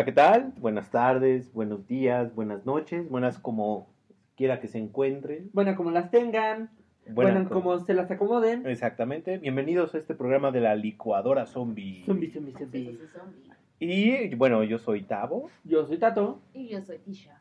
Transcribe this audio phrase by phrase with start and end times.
[0.00, 0.54] Hola, ¿qué tal?
[0.56, 3.90] Buenas tardes, buenos días, buenas noches, buenas como
[4.34, 5.50] quiera que se encuentren.
[5.52, 6.70] Bueno, como las tengan,
[7.06, 8.66] Buena bueno, co- como se las acomoden.
[8.66, 9.36] Exactamente.
[9.36, 12.02] Bienvenidos a este programa de la licuadora zombie.
[12.06, 12.98] Zombie, zombie, zombie.
[13.78, 15.50] Y bueno, yo soy Tavo.
[15.64, 16.40] Yo soy Tato.
[16.54, 17.38] Y yo soy Tisha.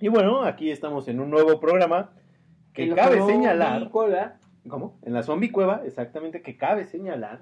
[0.00, 2.12] Y bueno, aquí estamos en un nuevo programa
[2.72, 3.90] que En cabe señalar.
[3.90, 4.36] cueva.
[4.66, 4.96] ¿Cómo?
[5.02, 7.40] En la zombie cueva, exactamente, que cabe señalar.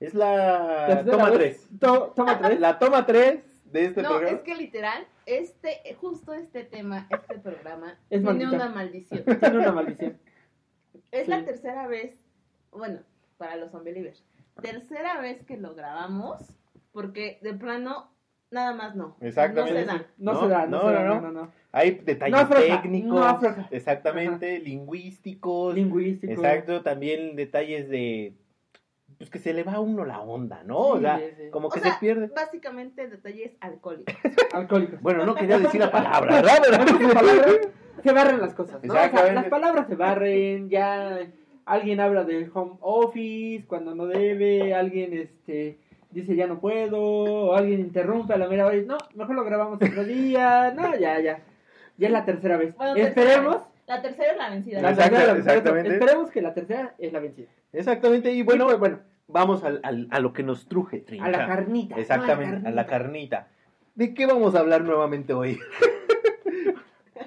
[0.00, 1.66] Es la toma vez.
[1.68, 1.80] 3.
[1.80, 2.58] To- toma tres.
[2.58, 4.36] La toma 3 de este no, programa.
[4.36, 8.50] es que literal, este, justo este tema, este programa, Es tiene maldita.
[8.56, 9.24] una maldición.
[9.40, 10.18] Tiene una maldición.
[11.10, 11.30] Es Sí.
[11.30, 12.14] la tercera vez,
[12.70, 13.00] bueno,
[13.36, 14.24] para los unbelievers,
[14.60, 16.38] tercera vez que lo grabamos,
[16.92, 18.10] porque de plano,
[18.50, 19.16] nada más no.
[19.20, 19.84] Exactamente.
[19.84, 20.06] No se da.
[20.18, 20.92] No, No, se da, no, no, se
[21.26, 21.52] da, no.
[21.70, 23.36] Hay detalles técnicos.
[23.70, 25.74] Exactamente, lingüísticos.
[25.74, 26.32] Lingüístico.
[26.32, 28.34] Exacto, también detalles de
[29.18, 30.78] pues que se le va a uno la onda, ¿no?
[30.78, 31.50] o sea, sí, sí.
[31.50, 32.28] como O que sea, se pierde.
[32.28, 34.14] básicamente detalles alcohólicos.
[34.54, 35.00] Alcohólicos.
[35.02, 36.58] Bueno, no quería decir la palabra, ¿verdad?
[36.64, 37.58] Pero- palabras
[38.02, 38.94] se barren las cosas, ¿no?
[38.94, 41.18] O sea, las palabras se barren, ya
[41.66, 45.78] alguien habla del home office cuando no debe, alguien este
[46.10, 49.34] dice ya no puedo, o alguien interrumpe a la mera hora y dice, no, mejor
[49.34, 51.42] lo grabamos otro día, no, ya, ya.
[51.98, 52.74] Ya es la tercera vez.
[52.76, 53.62] Bueno, Esperemos, vez.
[53.88, 54.80] La tercera es la vencida.
[54.82, 55.92] la Exacto, tercera, exactamente.
[55.94, 57.48] esperemos que la tercera es la vencida.
[57.72, 61.24] Exactamente, y bueno, Y pues, bueno, vamos al, al- a lo que nos truje, Trincha.
[61.26, 61.94] a la carnita.
[61.96, 62.00] ¿no?
[62.00, 63.48] Exactamente, a la carnita.
[63.94, 65.58] ¿De qué vamos a hablar nuevamente hoy?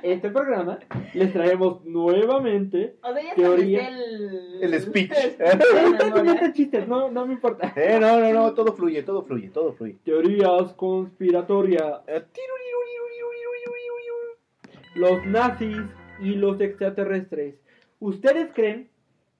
[0.03, 0.79] Este programa
[1.13, 3.87] les traemos nuevamente O sea, ya Teoría.
[3.87, 4.57] el...
[4.63, 5.11] El speech.
[6.25, 7.71] no chistes, no, no me importa.
[7.75, 9.97] Eh, no, no, no, todo fluye, todo fluye, todo fluye.
[10.03, 11.99] Teorías conspiratorias.
[12.07, 12.23] Eh,
[14.95, 15.77] Los nazis
[16.21, 17.55] y los extraterrestres.
[17.99, 18.89] ¿Ustedes creen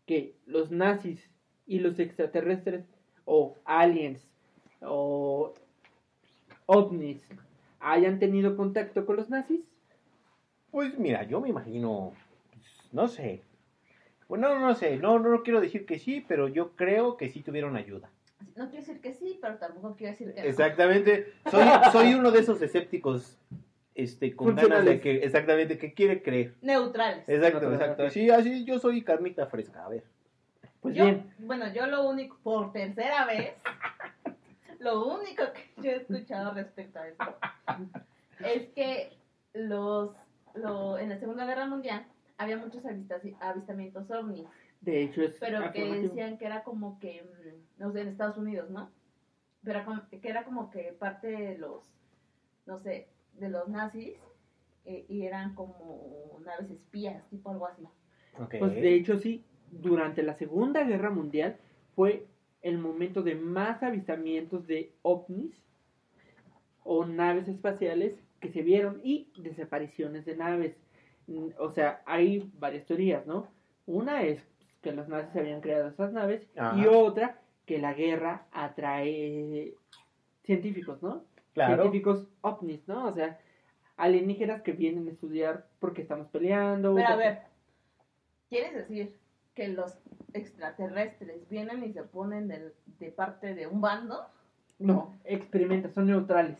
[0.06, 1.30] que los nazis
[1.66, 2.86] y los extraterrestres
[3.26, 4.28] o aliens
[4.82, 5.54] o
[6.66, 7.22] ovnis
[7.80, 9.62] hayan tenido contacto con los nazis?
[10.72, 12.14] Pues mira, yo me imagino,
[12.52, 13.42] pues, no sé.
[14.28, 17.42] Bueno, no, no sé, no, no quiero decir que sí, pero yo creo que sí
[17.42, 18.10] tuvieron ayuda.
[18.56, 20.48] No quiero decir que sí, pero tampoco quiero decir que no.
[20.48, 21.34] Exactamente.
[21.50, 23.38] Soy, soy uno de esos escépticos
[23.96, 26.56] este, con ganas de que, exactamente, que quiere creer.
[26.62, 27.28] Neutrales.
[27.28, 28.10] Exacto, exacto.
[28.10, 30.04] Sí, así yo soy carnita fresca, a ver.
[30.80, 33.54] Pues yo, bien, Bueno, yo lo único, por tercera vez,
[34.80, 37.36] lo único que yo he escuchado respecto a eso
[38.40, 39.12] es que
[39.54, 40.12] los,
[40.56, 42.06] lo, en la Segunda Guerra Mundial
[42.38, 44.48] había muchos avista- avistamientos ovnis,
[44.82, 48.38] de hecho es pero que decían que era como que, mm, no sé, en Estados
[48.38, 48.90] Unidos, ¿no?
[49.64, 51.84] Pero como- que era como que parte de los,
[52.66, 54.14] no sé, de los nazis
[54.86, 57.84] eh, y eran como naves espías, tipo algo así.
[58.60, 61.58] Pues de hecho sí, durante la Segunda Guerra Mundial
[61.96, 62.26] fue
[62.62, 65.54] el momento de más avistamientos de ovnis
[66.84, 70.76] o naves espaciales que se vieron y desapariciones de naves.
[71.28, 73.48] Mm, O sea, hay varias teorías, ¿no?
[73.86, 74.42] Una es
[74.82, 76.78] que los nazis habían creado esas naves Ajá.
[76.78, 79.76] y otra que la guerra atrae
[80.44, 81.24] científicos, ¿no?
[81.54, 81.84] Claro.
[81.84, 83.08] Científicos ovnis, ¿no?
[83.08, 83.40] O sea,
[83.98, 86.96] alienígenas que vienen a estudiar porque estamos peleando.
[86.96, 87.40] Pero a ver,
[88.50, 89.16] ¿quieres decir
[89.54, 89.98] que los
[90.34, 94.22] extraterrestres vienen y se ponen del- de parte de un bando?
[94.80, 96.58] No, experimenta, son neutrales.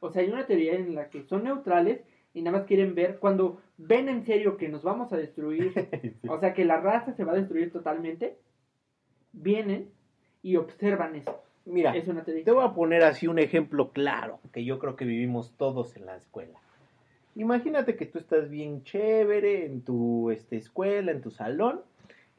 [0.00, 2.00] O sea, hay una teoría en la que son neutrales
[2.34, 5.72] y nada más quieren ver cuando ven en serio que nos vamos a destruir,
[6.28, 8.36] o sea, que la raza se va a destruir totalmente,
[9.32, 9.90] vienen
[10.42, 11.40] y observan eso.
[11.66, 12.44] Mira, Es una teoría.
[12.44, 16.06] te voy a poner así un ejemplo claro que yo creo que vivimos todos en
[16.06, 16.58] la escuela.
[17.36, 21.80] Imagínate que tú estás bien chévere en tu este, escuela, en tu salón,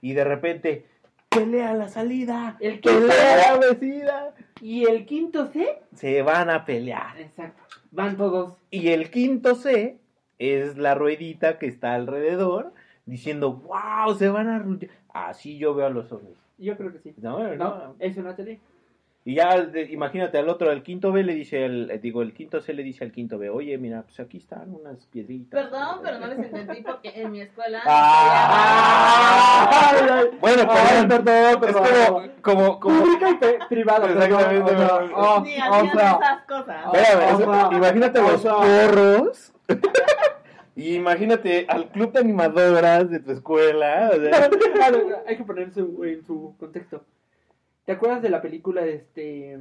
[0.02, 0.86] y de repente
[1.30, 4.24] pelea la salida, El quinto pelea la vecina,
[4.62, 7.20] y el quinto C, se van a pelear.
[7.20, 7.62] exacto,
[7.92, 8.58] van todos.
[8.72, 9.98] Y el quinto C
[10.40, 12.72] es la ruedita que está alrededor
[13.06, 14.92] diciendo, wow, se van a arrullar.
[15.10, 16.38] Así yo veo a los ovnis.
[16.58, 17.14] Yo creo que sí.
[17.18, 18.60] No, no, No, es una teoría.
[19.28, 22.32] Y ya, de- imagínate, al otro, al quinto B le dice, el, eh, digo, el
[22.32, 25.64] quinto C le dice al quinto B, oye, mira, pues aquí están unas piedritas.
[25.64, 27.82] Perdón, pero no les entendí porque en mi escuela.
[29.18, 30.22] Ah.
[30.40, 31.84] Bueno, Ay, perdón, perdón, es perdón.
[32.42, 33.36] como, como, como, Pública y
[33.68, 34.08] privada.
[34.12, 35.12] Exactamente, perdón, perdón.
[35.16, 36.86] oh, Ni hacían esas cosas.
[36.94, 39.54] Espérame, imagínate los porros.
[40.76, 44.12] y imagínate al club de animadoras de tu escuela.
[44.14, 44.50] o sea.
[44.76, 47.04] Claro, hay que ponerse en su contexto.
[47.86, 49.60] ¿Te acuerdas de la película de este.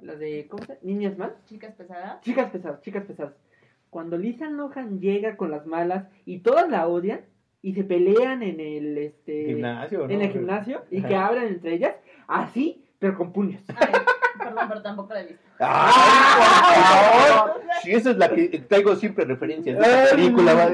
[0.00, 0.46] La de.
[0.48, 0.80] ¿Cómo se llama?
[0.82, 1.34] Niñas mal?
[1.46, 2.20] Chicas pesadas.
[2.22, 3.34] Chicas pesadas, chicas pesadas.
[3.90, 7.20] Cuando Lisa Lohan llega con las malas y todas la odian
[7.62, 10.10] y se pelean en el este Gimnasio, ¿no?
[10.14, 11.94] en el gimnasio y que hablan entre ellas,
[12.26, 13.62] así, pero con puños.
[13.68, 13.92] Ay,
[14.38, 15.42] perdón, pero tampoco la he visto.
[15.58, 17.62] ¡Ay, por favor!
[17.82, 20.52] Sí, esa es la que traigo siempre referencias de esa película.
[20.54, 20.68] va.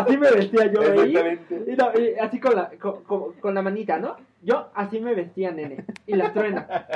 [0.00, 1.16] Así me vestía yo ahí.
[1.16, 1.72] Exactamente.
[1.72, 4.16] Y no, y así con la, con, con- con la manita, ¿no?
[4.42, 5.84] Yo así me vestía, nene.
[6.06, 6.66] Y la truena.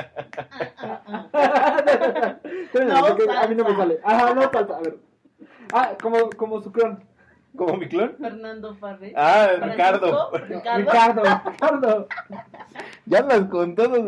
[2.71, 3.99] Truena, No porque a mí no me sale.
[4.03, 4.77] Ajá, no salsa.
[4.77, 4.97] A ver.
[5.73, 7.03] Ah, como, como su clon.
[7.55, 8.15] ¿Como mi clon?
[8.19, 9.13] Fernando Farré.
[9.15, 10.31] Ah, Francisco, Ricardo.
[10.47, 10.77] Ricardo.
[10.77, 12.07] Ricardo, Ricardo.
[13.05, 14.05] Ya andas con todos.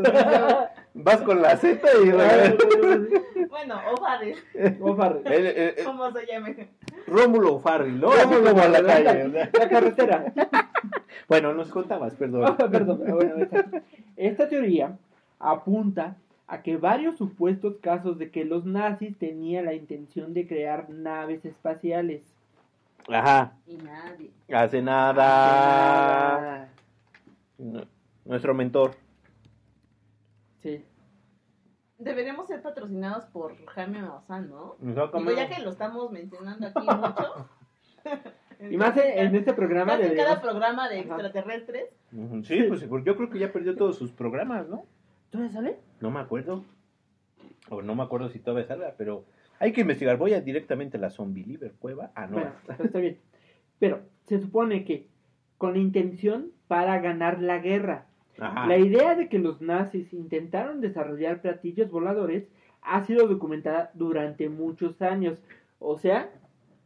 [0.93, 2.11] Vas con la Z y.
[3.49, 4.35] Bueno, o Farré,
[4.81, 5.27] O Farrell.
[5.27, 6.69] El- el- el- ¿cómo se llame?
[7.07, 8.09] Rómulo Farri, ¿no?
[8.09, 9.49] Como a la calle.
[9.53, 10.33] La carretera.
[11.27, 12.43] Bueno, nos contabas, perdón.
[12.45, 13.65] Ah, Perdón, bueno, esta,
[14.15, 14.95] esta teoría
[15.39, 20.87] apunta a que varios supuestos casos de que los nazis tenían la intención de crear
[20.89, 22.21] naves espaciales.
[23.07, 23.53] Ajá.
[23.65, 24.29] Y nadie.
[24.53, 26.69] Hace nada.
[27.57, 27.81] No,
[28.25, 28.91] Nuestro mentor.
[30.61, 30.83] Sí.
[32.05, 34.75] Deberíamos ser patrocinados por Jaime Maussan, ¿no?
[34.79, 37.49] Digo, ya que lo estamos mencionando aquí mucho.
[38.71, 41.07] Y más en, en este programa Más en cada programa de Ajá.
[41.07, 41.89] extraterrestres.
[42.43, 44.85] Sí, pues yo creo que ya perdió todos sus programas, ¿no?
[45.29, 45.79] ¿Todavía sale?
[45.99, 46.63] No me acuerdo.
[47.69, 49.25] O no me acuerdo si todavía salga, pero
[49.59, 50.17] hay que investigar.
[50.17, 52.11] Voy a directamente a la Zombie Liver Cueva.
[52.15, 52.37] Ah, no.
[52.37, 53.19] Bueno, está bien.
[53.77, 55.09] Pero se supone que
[55.57, 58.05] con la intención para ganar la guerra.
[58.39, 58.67] Ajá.
[58.67, 62.47] La idea de que los nazis intentaron desarrollar platillos voladores
[62.81, 65.37] ha sido documentada durante muchos años.
[65.79, 66.29] O sea,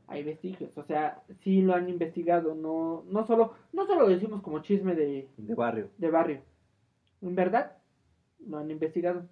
[0.08, 0.78] hay vestigios.
[0.78, 2.56] O sea, sí lo han investigado.
[2.56, 5.90] No, no solo, no solo lo decimos como chisme de, De barrio.
[5.98, 6.42] de barrio.
[7.22, 7.74] En verdad,
[8.48, 9.24] lo han investigado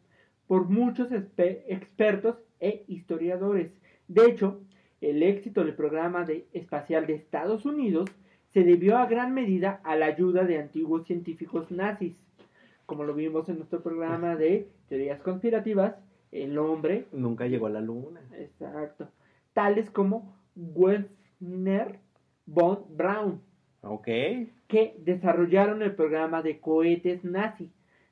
[0.47, 3.71] por muchos expertos e historiadores.
[4.07, 4.61] De hecho,
[5.01, 8.09] el éxito del programa de, espacial de Estados Unidos
[8.53, 12.15] se debió a gran medida a la ayuda de antiguos científicos nazis,
[12.85, 15.95] como lo vimos en nuestro programa de teorías conspirativas,
[16.31, 18.21] el hombre, Nunca llegó a la luna.
[18.37, 19.07] exacto,
[19.53, 21.99] tales como Werner
[22.45, 23.41] von Braun,
[23.81, 24.05] Ok.
[24.67, 27.69] que desarrollaron el programa de cohetes nazi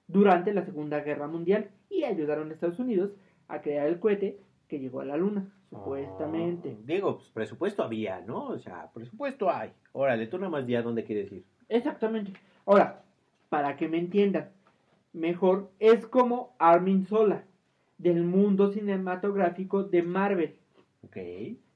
[0.08, 3.12] durante la Segunda Guerra Mundial y ayudaron a Estados Unidos
[3.48, 6.78] a crear el cohete que llegó a la Luna, supuestamente.
[6.78, 8.48] Ah, digo, pues presupuesto había, ¿no?
[8.48, 9.72] O sea, presupuesto hay.
[9.92, 11.44] Órale, tú nada más di a dónde quieres ir.
[11.70, 12.34] Exactamente.
[12.66, 13.04] Ahora,
[13.50, 14.50] para que me entiendan
[15.14, 17.44] mejor, es como Armin Sola,
[17.98, 20.56] del mundo cinematográfico de Marvel.
[21.04, 21.18] Ok.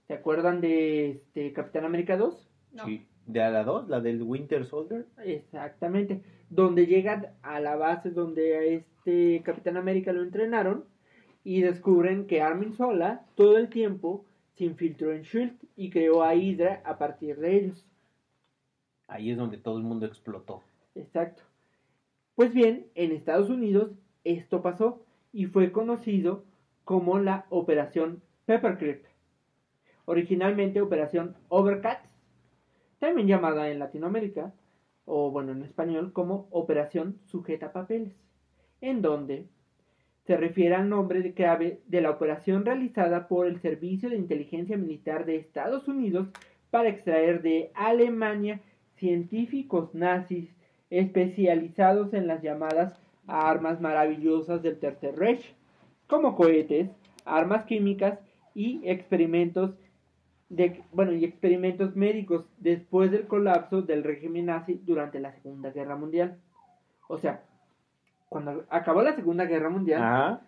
[0.08, 2.50] ¿Se acuerdan de este Capitán América 2?
[2.74, 2.86] No.
[2.86, 3.05] Sí.
[3.25, 3.89] ¿De la 2?
[3.89, 5.05] ¿La del Winter Soldier?
[5.24, 6.24] Exactamente.
[6.50, 10.86] Donde llegan a la base donde a este Capitán América lo entrenaron
[11.43, 16.36] y descubren que Armin Sola todo el tiempo se infiltró en Shield y creó a
[16.36, 17.86] Hydra a partir de ellos.
[19.08, 20.62] Ahí es donde todo el mundo explotó.
[20.96, 21.43] Exacto.
[22.36, 23.91] Pues bien, en Estados Unidos
[24.24, 26.43] esto pasó y fue conocido
[26.84, 29.03] como la Operación Paperclip.
[30.05, 32.10] Originalmente Operación Overcats,
[33.00, 34.53] también llamada en Latinoamérica,
[35.05, 38.13] o bueno, en español como Operación Sujeta Papeles,
[38.81, 39.48] en donde
[40.29, 44.77] se refiere al nombre de clave de la operación realizada por el Servicio de Inteligencia
[44.77, 46.27] Militar de Estados Unidos
[46.69, 48.62] para extraer de Alemania
[48.98, 50.48] científicos nazis
[50.91, 52.93] especializados en las llamadas
[53.25, 55.55] armas maravillosas del Tercer Reich,
[56.05, 56.91] como cohetes,
[57.25, 58.19] armas químicas
[58.53, 59.71] y experimentos
[60.91, 66.38] bueno, y experimentos médicos después del colapso del régimen nazi durante la Segunda Guerra Mundial.
[67.07, 67.43] O sea,
[68.29, 70.41] cuando acabó la Segunda Guerra Mundial, Ajá.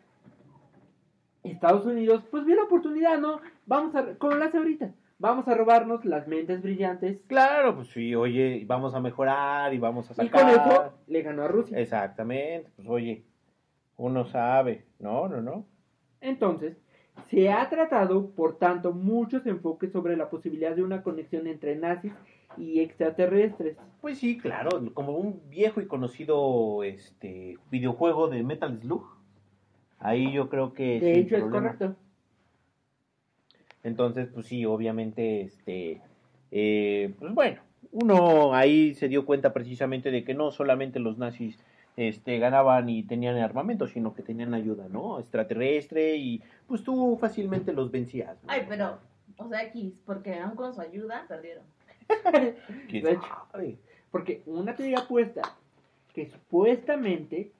[1.43, 3.41] Estados Unidos pues vio la oportunidad, ¿no?
[3.65, 8.13] Vamos a, como lo hace ahorita, vamos a robarnos las mentes brillantes Claro, pues sí,
[8.15, 10.41] oye, vamos a mejorar y vamos a y sacar.
[10.41, 11.79] con eso le ganó a Rusia.
[11.79, 13.25] Exactamente, pues oye,
[13.97, 14.85] uno sabe.
[14.99, 15.65] No, no, no.
[16.21, 16.77] Entonces,
[17.29, 22.13] se ha tratado, por tanto, muchos enfoques sobre la posibilidad de una conexión entre nazis
[22.57, 23.77] y extraterrestres.
[24.01, 29.05] Pues sí, claro, como un viejo y conocido este videojuego de Metal Slug.
[29.99, 31.73] Ahí yo creo que De sin hecho, es problema.
[31.73, 31.95] correcto.
[33.83, 36.01] Entonces, pues sí, obviamente, este,
[36.51, 41.59] eh, pues bueno, uno ahí se dio cuenta precisamente de que no solamente los nazis
[41.97, 45.19] este, ganaban y tenían armamento, sino que tenían ayuda, ¿no?
[45.19, 48.37] Extraterrestre y pues tú fácilmente los vencías.
[48.43, 48.51] ¿no?
[48.51, 48.99] Ay, pero,
[49.37, 51.63] o sea, X, porque aún con su ayuda perdieron.
[54.11, 55.41] Porque una teoría apuesta
[56.13, 57.51] que supuestamente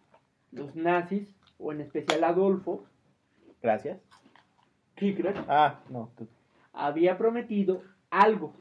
[0.51, 1.27] los nazis,
[1.59, 2.85] o en especial Adolfo
[3.61, 3.99] Gracias.
[4.99, 6.09] Hitler, Ah, no.
[6.17, 6.27] tú-
[6.73, 8.53] había prometido algo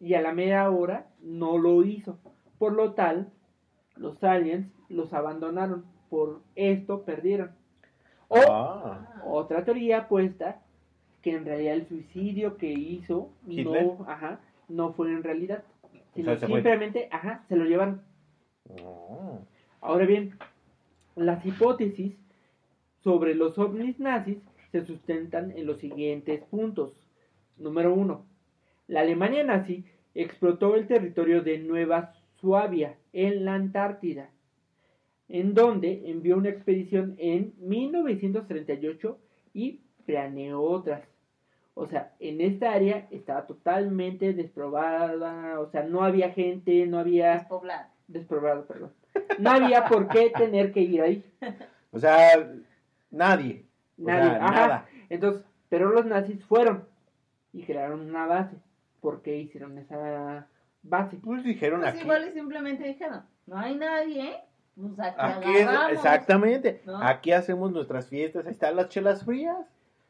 [0.00, 2.18] y a la media hora no lo hizo.
[2.58, 3.30] Por lo tal,
[3.96, 5.84] los aliens los abandonaron.
[6.10, 7.52] Por esto perdieron.
[8.28, 10.60] O Ah, otra teoría apuesta
[11.22, 13.86] que en realidad el suicidio que hizo ¿Hitler?
[13.86, 15.64] no, ajá, no fue en realidad.
[16.14, 18.02] Sino sea, simplemente, ajá, se lo llevan.
[18.82, 19.40] oh.
[19.80, 20.36] Ahora bien,
[21.14, 22.14] las hipótesis
[23.02, 24.38] sobre los ovnis nazis
[24.72, 26.92] se sustentan en los siguientes puntos.
[27.56, 28.24] Número uno,
[28.86, 29.84] la Alemania nazi
[30.14, 34.30] explotó el territorio de Nueva Suabia en la Antártida,
[35.28, 39.18] en donde envió una expedición en 1938
[39.54, 41.02] y planeó otras.
[41.80, 47.34] O sea, en esta área estaba totalmente desprobada, o sea, no había gente, no había
[47.34, 47.88] Despoblar.
[48.08, 48.92] desprobado, perdón.
[49.38, 51.24] No había por qué tener que ir ahí.
[51.92, 52.48] O sea,
[53.10, 53.64] nadie.
[53.96, 54.30] O Nadie.
[54.30, 54.54] sea, Ajá.
[54.54, 54.86] nada.
[55.08, 56.84] Entonces, pero los nazis fueron
[57.52, 58.56] y crearon una base.
[59.00, 60.46] ¿Por qué hicieron esa
[60.82, 61.16] base?
[61.22, 62.02] Pues dijeron Pues aquí.
[62.02, 64.36] igual y simplemente dijeron, no hay nadie,
[64.76, 65.92] pues aquí, Aquí es- agarramos.
[65.92, 66.82] exactamente.
[66.86, 66.98] ¿no?
[67.02, 68.46] Aquí hacemos nuestras fiestas.
[68.46, 69.56] Ahí están las chelas frías.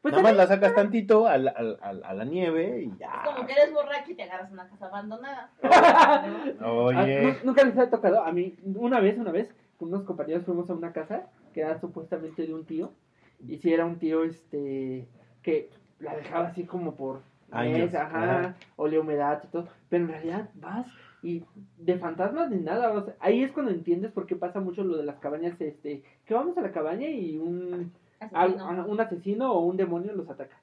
[0.00, 3.10] Pues Nada más la sacas tantito al- al- al- a la nieve y ya.
[3.24, 5.50] Es como que eres borracho y te agarras una casa abandonada.
[6.64, 7.18] Oye.
[7.18, 8.22] Ah, ¿nu- Nunca les ha tocado.
[8.24, 11.78] A mí, una vez, una vez, con unos compañeros fuimos a una casa que era
[11.80, 12.92] supuestamente de un tío.
[13.46, 15.06] Y si era un tío, este,
[15.42, 19.68] que la dejaba así como por Años, mes, ajá, olía humedad y todo.
[19.88, 20.86] Pero en realidad vas
[21.22, 21.42] y
[21.78, 22.92] de fantasmas ni nada.
[22.92, 26.02] o sea, ahí es cuando entiendes por qué pasa mucho lo de las cabañas, este,
[26.26, 28.86] que vamos a la cabaña y un, Asesino.
[28.88, 30.56] un asesino o un demonio los ataca.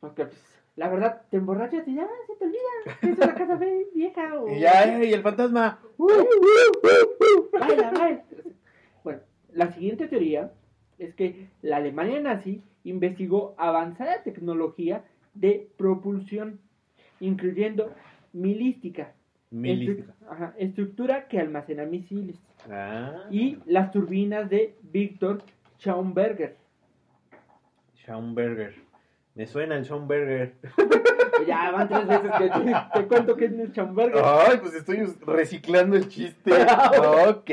[0.00, 3.58] Porque, pues, la verdad, te emborrachas y ya se te olvida es una casa
[3.94, 4.48] vieja o...
[4.48, 5.78] Y ya, eh, y el fantasma.
[7.52, 8.24] Baila, baila.
[9.02, 9.20] Bueno,
[9.52, 10.52] la siguiente teoría
[10.98, 15.04] es que la Alemania nazi investigó avanzada tecnología
[15.34, 16.58] de propulsión,
[17.20, 17.92] incluyendo
[18.32, 19.12] milística,
[19.50, 20.12] Milística.
[20.20, 22.36] estru- ajá, estructura que almacena misiles,
[22.70, 23.24] Ah.
[23.30, 25.42] y las turbinas de Victor
[25.78, 26.56] Schaumberger.
[27.96, 28.74] Schaumberger.
[29.34, 30.54] Me suena el Schaumberger.
[31.48, 34.22] Ya van tres veces que te, te cuento que es el Schaumberger.
[34.24, 36.52] Ay, pues estoy reciclando el chiste.
[37.28, 37.50] ok.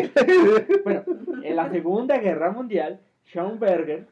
[0.85, 1.03] Bueno,
[1.43, 4.07] en la Segunda Guerra Mundial, Schaumberger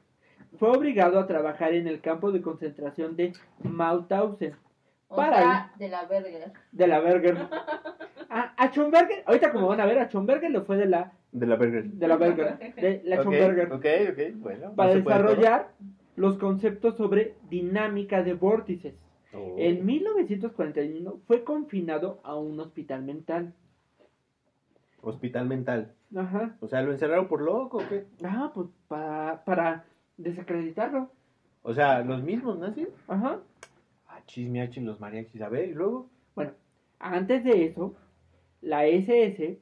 [0.58, 4.56] fue obligado a trabajar en el campo de concentración de Mauthausen,
[5.08, 6.52] O Para sea, de la verga.
[6.72, 7.38] de la Berger.
[8.30, 11.46] A, a Schomberger, ahorita como van a ver, a Schomberger le fue de la, De
[11.48, 11.86] la Berger.
[11.86, 14.74] de la Berger, de la Ok, Schomberger, Ok, ok, bueno.
[14.76, 15.72] para no desarrollar
[16.16, 18.94] los conceptos sobre dinámica de vórtices.
[19.34, 19.56] Oh.
[19.58, 23.54] En 1941 fue confinado a un hospital mental.
[25.02, 25.94] Hospital mental.
[26.16, 26.56] Ajá.
[26.60, 28.06] O sea, ¿lo encerraron por loco o qué?
[28.24, 29.86] Ah, pues para, para
[30.18, 31.10] desacreditarlo.
[31.62, 32.88] O sea, ¿los mismos nazis?
[33.08, 33.40] Ajá.
[34.08, 35.42] Ah, chismiachis los mariachis.
[35.42, 36.08] A ver, y luego.
[36.36, 36.52] Bueno,
[37.00, 37.94] antes de eso,
[38.62, 39.60] la SS,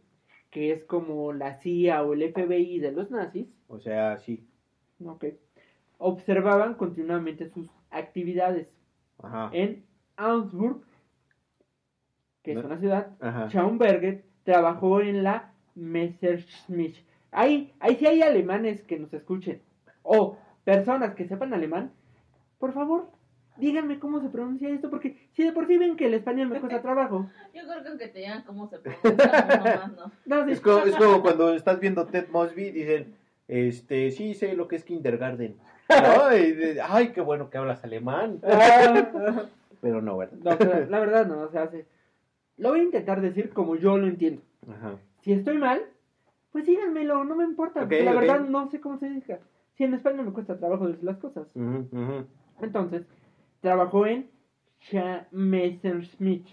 [0.50, 4.46] que es como la CIA o el FBI de los nazis, O sea, sí.
[5.04, 5.26] ok,
[5.98, 8.68] observaban continuamente sus actividades.
[9.22, 9.50] Ajá.
[9.54, 9.84] En
[10.16, 10.82] Augsburg,
[12.44, 13.50] que es una ciudad, Ajá.
[13.50, 16.96] Schaumberger trabajó en la Messerschmitt.
[17.32, 19.62] Ahí, ahí sí hay alemanes que nos escuchen.
[20.04, 21.92] O personas que sepan alemán.
[22.58, 23.10] Por favor,
[23.58, 26.60] díganme cómo se pronuncia esto, porque si de por sí ven que el español me
[26.60, 27.30] cuesta trabajo.
[27.54, 29.12] Yo creo que aunque te digan cómo se pronuncia,
[29.58, 30.12] nomás no.
[30.26, 30.52] No, sí.
[30.52, 33.16] Es como, es como cuando estás viendo Ted Mosby, dicen,
[33.48, 35.56] este, sí sé lo que es kindergarten.
[35.90, 36.36] ¿No?
[36.36, 38.40] Y de- ay, qué bueno que hablas alemán.
[39.82, 40.38] Pero no, ¿verdad?
[40.44, 41.86] no, pero la verdad no, o sea, se-
[42.58, 44.42] lo voy a intentar decir como yo lo entiendo.
[44.70, 44.96] Ajá.
[45.22, 45.82] Si estoy mal,
[46.52, 47.82] pues díganmelo, no me importa.
[47.82, 48.20] Ok, porque la ok.
[48.20, 49.40] verdad no sé cómo se dice.
[49.78, 51.48] Si en español me cuesta trabajo decir las cosas.
[51.56, 52.26] Ujú, ujú.
[52.62, 53.04] Entonces,
[53.62, 54.30] trabajó en
[55.32, 56.46] Messerschmitt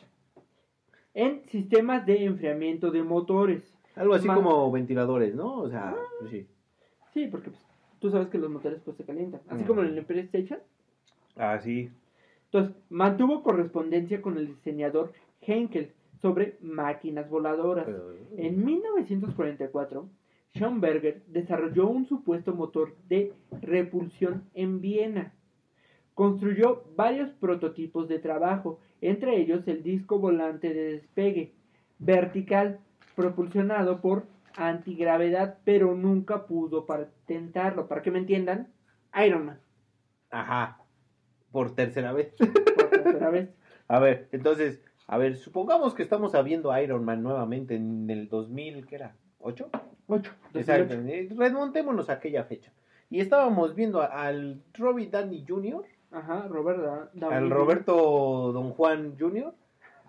[1.15, 3.63] en sistemas de enfriamiento de motores.
[3.95, 5.59] Algo así Ma- como ventiladores, ¿no?
[5.59, 6.47] O sea, pues sí.
[7.13, 7.63] Sí, porque pues,
[8.01, 9.67] tú sabes que los motores pues se calientan, así Mm.
[9.67, 10.59] como en el PlayStation.
[11.37, 11.91] Ah, sí.
[12.47, 17.87] Entonces, mantuvo correspondencia con el diseñador Henkel sobre máquinas voladoras.
[18.37, 20.09] En 1944,
[20.57, 25.33] Schoenberger desarrolló un supuesto motor de repulsión en Viena.
[26.15, 31.53] Construyó varios prototipos de trabajo, entre ellos el disco volante de despegue
[31.99, 32.79] vertical
[33.17, 37.89] propulsionado por antigravedad, pero nunca pudo patentarlo.
[37.89, 38.69] Para que me entiendan,
[39.27, 39.61] Iron Man,
[40.31, 40.79] Ajá.
[41.53, 42.33] Por tercera vez.
[42.37, 43.51] por tercera vez.
[43.89, 48.87] A ver, entonces, a ver, supongamos que estamos viendo Iron Man nuevamente en el 2000,
[48.87, 49.15] ¿qué era?
[49.41, 49.69] ¿8?
[50.07, 50.33] 8.
[50.55, 50.95] Exacto.
[50.95, 52.73] eh, Remontémonos a aquella fecha.
[53.11, 57.51] Y estábamos viendo al Robbie Downey Jr., Ajá, Robert Da- Jr.
[57.51, 59.53] Roberto Don Juan Jr.,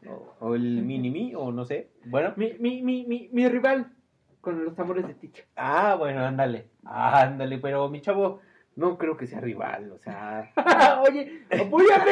[0.07, 1.89] o, o el Mini-Me, o no sé.
[2.05, 2.33] Bueno.
[2.35, 3.91] Mi, mi, mi, mi, mi rival
[4.39, 5.43] con los amores de Ticha.
[5.55, 6.69] Ah, bueno, ándale.
[6.85, 8.39] Ándale, pero mi chavo,
[8.75, 10.51] no creo que sea rival, o sea.
[11.09, 12.11] Oye, apóyame.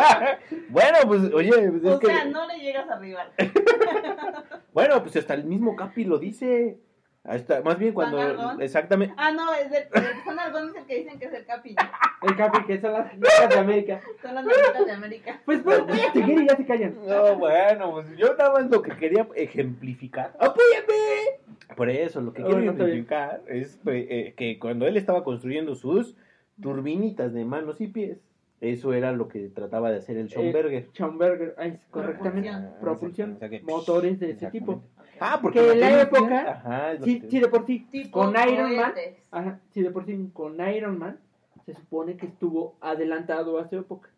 [0.70, 2.06] bueno, pues, oye, pues, es O que.
[2.08, 3.30] sea, no le llegas a rival.
[4.72, 6.78] Bueno, pues hasta el mismo Capi lo dice.
[7.24, 8.18] Hasta, más bien cuando.
[8.18, 8.62] Argón.
[8.62, 9.14] Exactamente.
[9.18, 11.74] Ah, no, es el, el Son Argón es el que dicen que es el Capi.
[12.22, 14.00] El Capi, que son las chicas de América.
[14.20, 15.40] Son las manitas de América.
[15.46, 16.94] Pues, pues, voy a seguir y ya se callan.
[17.06, 20.34] No, bueno, pues yo nada más lo que quería ejemplificar.
[20.38, 21.40] ¡Apóyame!
[21.74, 25.24] Por eso, lo que quiero Bueno, está ejemplificar es pues, eh, que cuando él estaba
[25.24, 26.14] construyendo sus
[26.60, 28.18] turbinitas de manos y pies,
[28.60, 30.88] eso era lo que trataba de hacer el Schomberger.
[30.92, 32.50] Schomberger, ay, correctamente.
[32.50, 32.80] Propulsión.
[32.80, 34.82] Propulsión, O sea que- motores de ese tipo.
[35.20, 38.92] Ah, porque Que en la época, Ajá, sí, de por sí, Tipo con Iron Man,
[39.30, 41.18] ajá, sí, de por sí, con Iron Man,
[41.66, 44.08] se supone que estuvo adelantado a su época.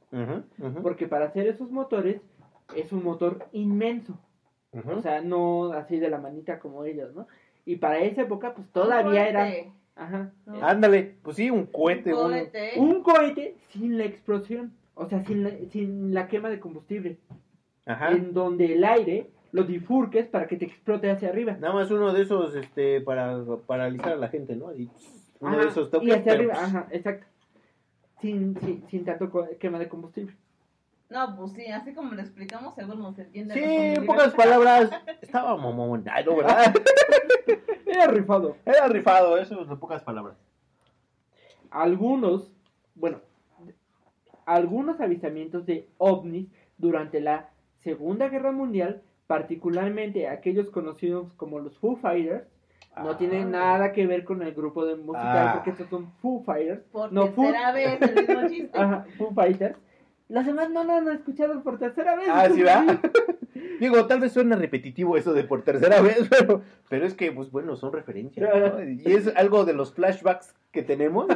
[0.82, 2.21] Porque para hacer esos motores,
[2.76, 4.16] es un motor inmenso.
[4.97, 7.26] O sea, no así de la manita como ellos, ¿no?
[7.66, 9.50] Y para esa época, pues todavía era.
[9.95, 10.32] Ajá.
[10.47, 10.65] ¿no?
[10.65, 12.15] Ándale, pues sí, un cohete.
[12.15, 12.73] Un un- cohete.
[12.78, 14.73] Un cohete sin la explosión.
[14.95, 17.19] O sea, sin la, sin la quema de combustible.
[17.86, 18.12] Ajá.
[18.12, 21.52] En donde el aire lo difurques para que te explote hacia arriba.
[21.52, 24.69] Nada más uno de esos este, para paralizar a la gente, ¿no?
[24.69, 24.91] Así,
[25.41, 26.08] uno de esos toques.
[26.08, 27.26] Y hacia pero, arriba, pues, ajá, exacto.
[28.21, 30.34] Sin, sin, sin tanto quema de combustible.
[31.10, 33.54] No, pues sí, así como lo explicamos, seguro nos entiende.
[33.54, 36.75] Sí, en pocas palabras, estaba momonado, ¿verdad?
[37.86, 38.56] Era rifado.
[38.65, 40.38] Era rifado, eso en pocas palabras.
[41.71, 42.50] Algunos,
[42.95, 43.21] bueno,
[44.47, 51.97] algunos avistamientos de ovnis durante la Segunda Guerra Mundial, particularmente aquellos conocidos como los Foo
[51.97, 52.45] Fighters,
[52.97, 53.17] no Ah.
[53.17, 55.52] tienen nada que ver con el grupo de musical, Ah.
[55.54, 56.80] porque estos son Foo Fighters.
[56.93, 58.78] Por no, Foo, tercera vez el mismo chiste.
[58.78, 59.76] Ajá, Foo Fighters.
[60.28, 62.28] Los demás no lo han escuchado por tercera vez.
[62.30, 62.85] Ah, ¿sí, va?
[63.80, 67.50] Digo, tal vez suena repetitivo eso de por tercera vez, pero, pero es que, pues
[67.50, 68.49] bueno, son referencias.
[68.54, 68.82] ¿no?
[68.82, 71.26] Y es algo de los flashbacks que tenemos.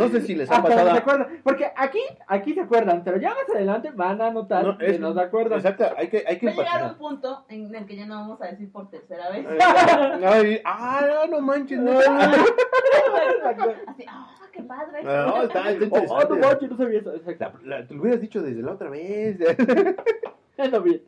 [0.00, 0.90] No sé si les ha no pasado.
[0.92, 1.40] se acuerdan.
[1.44, 5.00] Porque aquí, aquí se acuerdan, pero ya más adelante van a notar No, que es-
[5.00, 5.58] no se acuerdan.
[5.58, 8.14] Exacto, hay que, hay que Va a llegar un punto en el que ya no
[8.16, 9.46] vamos a decir por tercera vez.
[9.48, 11.78] Ay, ah, no, no manches.
[11.78, 11.98] No,
[13.86, 15.02] Así, ah, qué padre.
[15.04, 17.14] no está, está Oh, oh, no manches, no sabía eso.
[17.14, 17.52] Exacto.
[17.64, 19.38] La- la- te lo hubieras dicho desde la otra vez.
[20.56, 21.02] Está bien.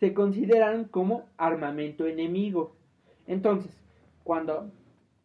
[0.00, 2.74] Se consideran como armamento enemigo.
[3.26, 3.70] Entonces,
[4.22, 4.70] cuando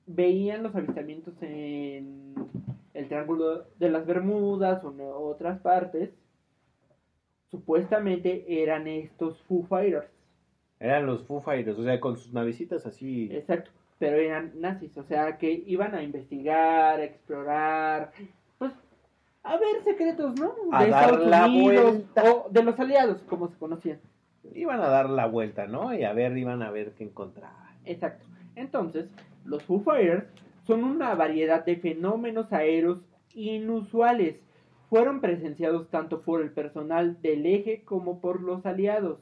[0.05, 2.33] veían los avistamientos en
[2.99, 6.11] el Triángulo de las Bermudas o en otras partes,
[7.49, 10.07] supuestamente eran estos Foo Fighters.
[10.79, 13.29] Eran los Foo Fighters, o sea, con sus navecitas así.
[13.31, 13.71] Exacto.
[13.97, 18.11] Pero eran nazis, o sea, que iban a investigar, a explorar,
[18.57, 18.71] pues,
[19.43, 20.53] a ver secretos, ¿no?
[20.71, 22.23] A dar la vuelta.
[22.23, 23.99] o de los aliados, como se conocían.
[24.53, 25.93] Iban a dar la vuelta, ¿no?
[25.93, 27.75] Y a ver, iban a ver qué encontraban.
[27.85, 28.25] Exacto.
[28.55, 29.09] Entonces,
[29.43, 30.25] los Foo Fighters
[30.69, 32.99] son una variedad de fenómenos aéreos
[33.33, 34.35] inusuales.
[34.87, 39.17] Fueron presenciados tanto por el personal del eje como por los aliados.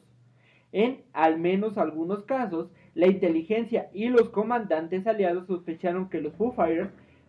[0.74, 6.54] En al menos algunos casos, la inteligencia y los comandantes aliados sospecharon que los Foo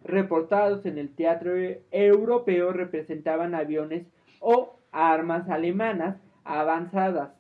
[0.03, 1.53] reportados en el teatro
[1.93, 4.05] europeo representaban aviones
[4.41, 7.31] o armas alemanas avanzadas,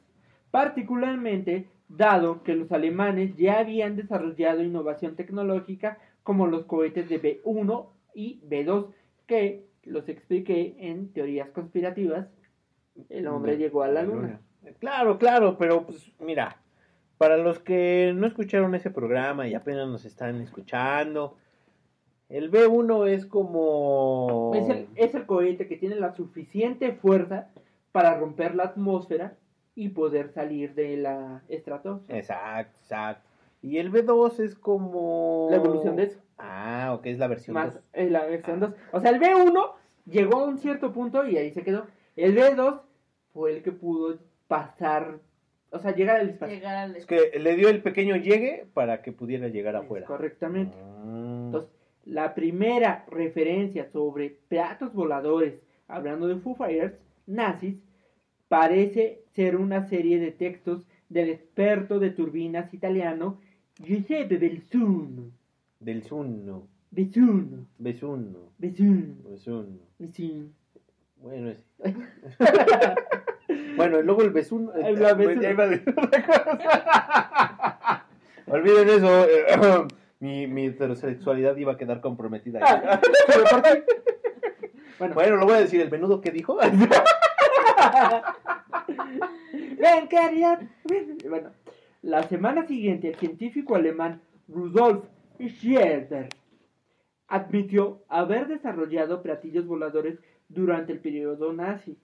[0.53, 7.87] particularmente dado que los alemanes ya habían desarrollado innovación tecnológica como los cohetes de B1
[8.12, 8.88] y B2
[9.27, 12.27] que los expliqué en teorías conspirativas.
[13.09, 14.43] El hombre llegó a la luna.
[14.79, 16.59] Claro, claro, pero pues mira,
[17.17, 21.38] para los que no escucharon ese programa y apenas nos están escuchando,
[22.29, 24.53] el B1 es como...
[24.55, 27.49] Es el, es el cohete que tiene la suficiente fuerza
[27.91, 29.38] para romper la atmósfera
[29.75, 32.19] y poder salir de la estratosfera.
[32.19, 33.28] Exacto, exacto.
[33.62, 35.49] Y el B2 es como...
[35.51, 36.21] La evolución de eso.
[36.38, 37.83] Ah, ok, es la versión Más 2.
[37.94, 38.73] eh, la versión 2.
[38.92, 39.73] O sea, el B1
[40.07, 41.87] llegó a un cierto punto y ahí se quedó.
[42.16, 42.81] El B2
[43.33, 45.18] fue el que pudo pasar,
[45.71, 46.55] o sea, llegar al espacio.
[46.55, 50.07] Llegar al Es que le dio el pequeño llegue para que pudiera llegar Es afuera.
[50.07, 50.77] Correctamente.
[51.05, 51.47] Mm.
[51.47, 51.71] Entonces,
[52.05, 56.94] la primera referencia sobre platos voladores, hablando de Foo Fighters,
[57.27, 57.77] nazis,
[58.49, 63.40] parece ser una serie de textos del experto de turbinas italiano
[63.79, 65.31] Giuseppe Belsuno.
[65.79, 66.67] Del Zuno.
[66.91, 67.67] Belsuno.
[67.79, 68.53] Besuno.
[68.57, 69.14] Belsuno.
[69.29, 69.79] Besuno.
[69.99, 70.49] Belsuno.
[71.21, 71.62] Bueno, ese.
[73.77, 74.73] bueno, luego el besuno.
[74.73, 75.07] Besuno.
[75.97, 78.05] Otra cosa.
[78.47, 79.25] Olviden eso.
[79.29, 79.87] eh,
[80.21, 82.61] mi, mi heterosexualidad iba a quedar comprometida.
[84.99, 85.81] Bueno, Bueno, lo voy a decir.
[85.81, 86.57] ¿El menudo qué dijo?
[89.79, 90.61] ven, caridad.
[91.29, 91.51] Bueno,
[92.03, 95.05] la semana siguiente, el científico alemán Rudolf
[95.41, 96.29] Schierder
[97.27, 101.99] admitió haber desarrollado platillos voladores durante el periodo nazi.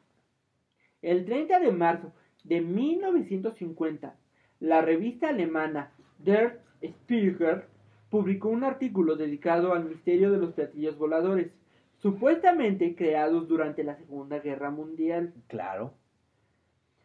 [1.00, 4.16] El 30 de marzo de 1950,
[4.60, 7.62] la revista alemana Der Spiegel
[8.10, 11.52] publicó un artículo dedicado al misterio de los platillos voladores,
[11.98, 15.32] supuestamente creados durante la Segunda Guerra Mundial.
[15.48, 15.94] claro.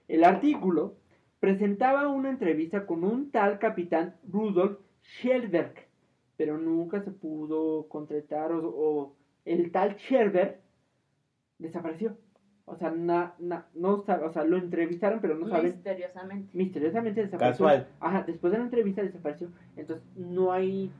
[0.08, 0.99] El artículo
[1.40, 5.74] presentaba una entrevista con un tal capitán Rudolf Schellberg,
[6.38, 10.60] pero nunca se pudo concretar o, o el tal Schellberg
[11.58, 12.18] desapareció.
[12.66, 15.72] O sea, na- na- no sabe- o sea, lo entrevistaron, pero no saben.
[15.74, 16.56] Misteriosamente.
[16.58, 17.66] Misteriosamente desapareció.
[17.66, 17.88] Casual.
[18.00, 19.50] Ajá, después de la entrevista desapareció.
[19.76, 20.92] Entonces, no hay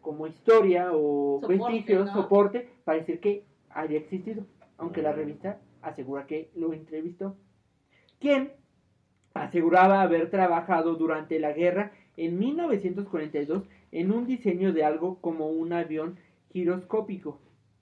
[0.00, 2.12] como historia o Soporte, vestigios, ¿no?
[2.14, 4.44] soporte para decir que haya existido.
[4.76, 5.16] Aunque la Mm.
[5.16, 7.36] revista asegura que lo entrevistó.
[8.18, 8.50] Quien
[9.34, 15.72] aseguraba haber trabajado durante la guerra en 1942 en un diseño de algo como un
[15.72, 16.16] avión
[16.52, 17.40] giroscópico.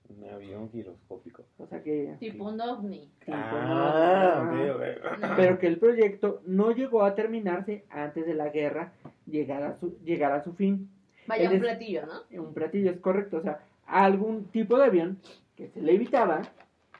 [0.09, 1.43] Un avión giroscópico.
[1.57, 2.15] O sea que...
[2.19, 3.09] Tipo un ovni.
[3.23, 5.35] tipo, Ah, ok, ok.
[5.35, 8.91] pero que el proyecto no llegó a terminarse antes de la guerra
[9.25, 10.89] llegar a su, llegar a su fin.
[11.27, 12.41] Vaya Él un es- platillo, ¿no?
[12.43, 15.19] Un platillo es correcto, o sea, algún tipo de avión
[15.55, 16.41] que se le evitaba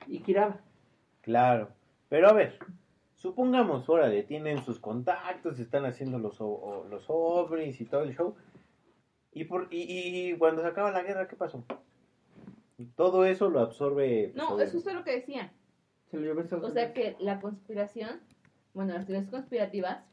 [0.07, 0.57] y giraba.
[1.21, 1.69] Claro.
[2.09, 2.57] Pero a ver,
[3.23, 8.35] supongamos, órale, tienen sus contactos, están haciendo los, o- los ovnis y todo el show.
[9.31, 11.63] Y, por, y, y cuando se acaba la guerra, ¿qué pasó?
[12.95, 14.31] Todo eso lo absorbe.
[14.33, 15.53] pues, No, eso es lo que decía.
[16.11, 18.19] Se lo O sea que la conspiración,
[18.73, 20.03] bueno, las teorías conspirativas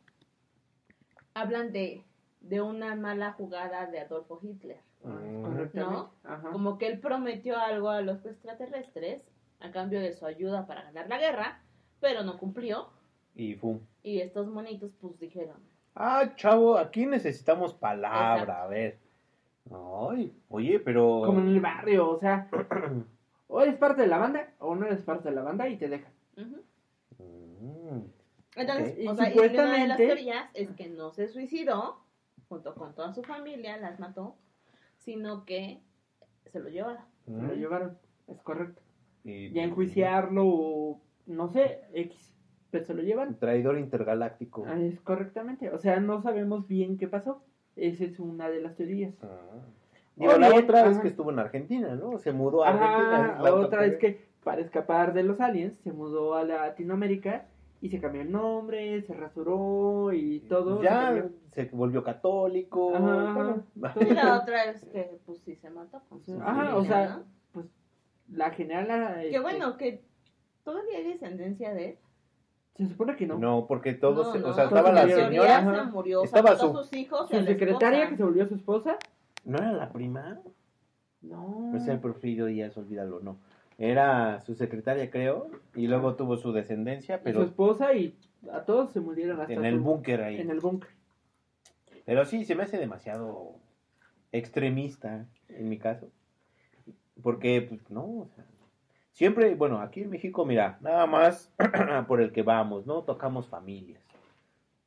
[1.35, 2.05] hablan de,
[2.41, 4.79] de una mala jugada de Adolfo Hitler.
[5.03, 5.93] Mm, Correctamente.
[5.95, 6.13] ¿no?
[6.23, 6.51] Ajá.
[6.53, 9.23] Como que él prometió algo a los extraterrestres
[9.59, 11.61] a cambio de su ayuda para ganar la guerra,
[12.01, 12.89] pero no cumplió.
[13.35, 13.81] Y fum.
[14.03, 15.57] Y estos monitos pues dijeron,
[15.95, 18.63] Ah, chavo, aquí necesitamos palabra, Exacto.
[18.63, 18.99] a ver.
[20.11, 21.23] Ay, oye, pero.
[21.25, 22.49] Como en el barrio, o sea,
[23.49, 25.89] o eres parte de la banda o no eres parte de la banda y te
[25.89, 26.13] dejan.
[26.37, 27.99] Mm,
[28.57, 28.99] Entonces, Ok.
[28.99, 31.99] Y o sea, y una de las supuestamente- teorías es que no se suicidó
[32.49, 34.37] junto con toda su familia, las mató,
[34.99, 35.81] sino que
[36.47, 37.05] se lo llevaron.
[37.27, 37.59] Se lo mm.
[37.59, 38.81] llevaron, es correcto.
[39.25, 42.35] Y- Ya enjuiciarlo o no sé, X,
[42.71, 43.37] pero se lo llevan.
[43.39, 44.65] Traidor intergaláctico.
[44.67, 47.43] Ah, Es correctamente, o sea, no sabemos bien qué pasó.
[47.77, 49.15] Esa es una de las teorías.
[49.23, 49.29] Ah.
[50.17, 51.03] Digo, O la bien, otra vez ajá.
[51.03, 52.19] que estuvo en Argentina, ¿no?
[52.19, 53.25] Se mudó a Argentina.
[53.25, 54.19] Ajá, es la otra vez teoría.
[54.19, 57.47] que para escapar de los aliens se mudó a Latinoamérica
[57.81, 60.79] y se cambió el nombre, se rasuró y todo.
[60.79, 62.95] se Ya se volvió católico.
[62.95, 63.65] Ajá, todo.
[63.95, 64.01] todo.
[64.11, 67.25] Y la otra es que pues sí se mató con su Ajá, o sea, ¿no?
[67.53, 67.67] pues
[68.29, 69.21] la general.
[69.21, 70.03] Qué este, bueno que
[70.65, 71.99] todavía hay descendencia de él.
[72.77, 73.39] Se supone que no.
[73.39, 75.85] No, porque todos, No, se- no, o sea, estaba la señora.
[75.85, 78.11] se murió, Estaba su- sus hijos Su secretaria esposa.
[78.11, 78.97] que se volvió su esposa.
[79.45, 80.41] ¿No era la prima?
[81.21, 81.71] No.
[81.73, 83.39] No es el Porfirio Díaz, olvídalo, no.
[83.77, 88.17] Era su secretaria, creo, y luego tuvo su descendencia, Y su pero esposa y
[88.53, 90.39] a todos se murieron hasta en el su- búnker ahí.
[90.41, 90.91] En el búnker.
[92.07, 93.55] Pero sí, se me hace demasiado
[94.33, 96.09] extremista, en mi caso.
[97.23, 98.45] Porque, pues, no, o sea,
[99.13, 101.53] siempre, bueno, aquí en México, mira, nada más
[102.09, 103.03] por el que vamos, ¿no?
[103.03, 104.03] Tocamos familias.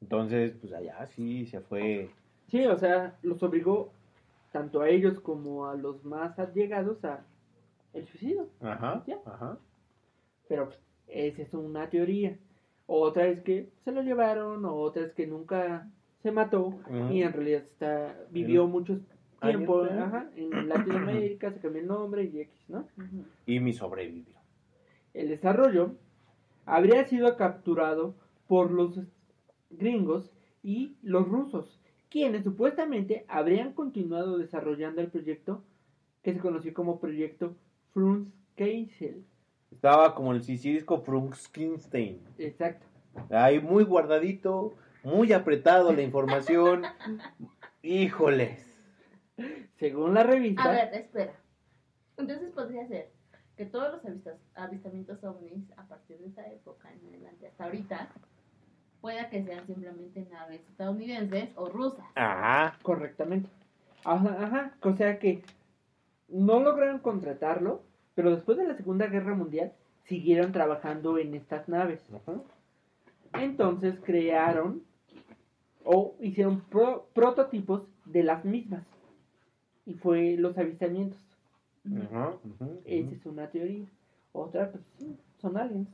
[0.01, 2.09] Entonces, pues allá sí se fue.
[2.47, 3.91] Sí, o sea, los obligó
[4.51, 7.25] tanto a ellos como a los más allegados a
[7.93, 8.47] el suicidio.
[8.61, 9.57] Ajá, ajá.
[10.47, 12.37] Pero pues, esa es una teoría.
[12.85, 15.87] Otra es que se lo llevaron, otra es que nunca
[16.21, 16.79] se mató
[17.11, 19.05] y en realidad está, vivió En- mucho años,
[19.49, 22.87] tiempo ajá, en Latinoamérica, se cambió el nombre y X, ¿no?
[23.45, 24.39] Y mi sobrevivió.
[25.13, 25.95] El desarrollo
[26.65, 28.15] habría sido capturado
[28.47, 28.99] por los
[29.69, 30.31] gringos
[30.63, 31.79] y los rusos,
[32.09, 35.63] quienes supuestamente habrían continuado desarrollando el proyecto
[36.21, 37.55] que se conoció como proyecto
[37.91, 39.25] Frunz Keisel.
[39.71, 42.21] Estaba como el Sisidisco Frunkskinstein.
[42.37, 42.85] Exacto.
[43.29, 46.83] Ahí muy guardadito, muy apretado la información.
[47.83, 48.72] Híjoles.
[49.79, 51.33] Según la revista, A ver, espera.
[52.17, 53.09] Entonces podría ser
[53.57, 58.09] que todos los avistas- avistamientos ovnis a partir de esa época en adelante hasta ahorita
[59.01, 62.05] pueda que sean simplemente naves estadounidenses o rusas.
[62.15, 62.77] Ajá.
[62.83, 63.49] correctamente.
[64.05, 64.73] Ajá, ajá.
[64.81, 65.43] O sea que
[66.29, 67.83] no lograron contratarlo,
[68.15, 69.73] pero después de la Segunda Guerra Mundial
[70.05, 72.01] siguieron trabajando en estas naves.
[73.33, 74.83] Entonces crearon
[75.83, 78.83] o hicieron pro- prototipos de las mismas.
[79.85, 81.19] Y fue los avistamientos.
[82.85, 83.85] Esa es una teoría.
[84.31, 85.89] Otra, pues sí, son aliens.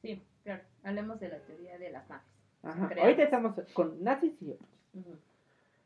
[0.00, 0.62] Sí, claro.
[0.82, 2.24] Hablemos de la teoría de las naves.
[2.62, 2.90] Ajá.
[3.00, 4.68] Ahorita estamos con nazis y otros.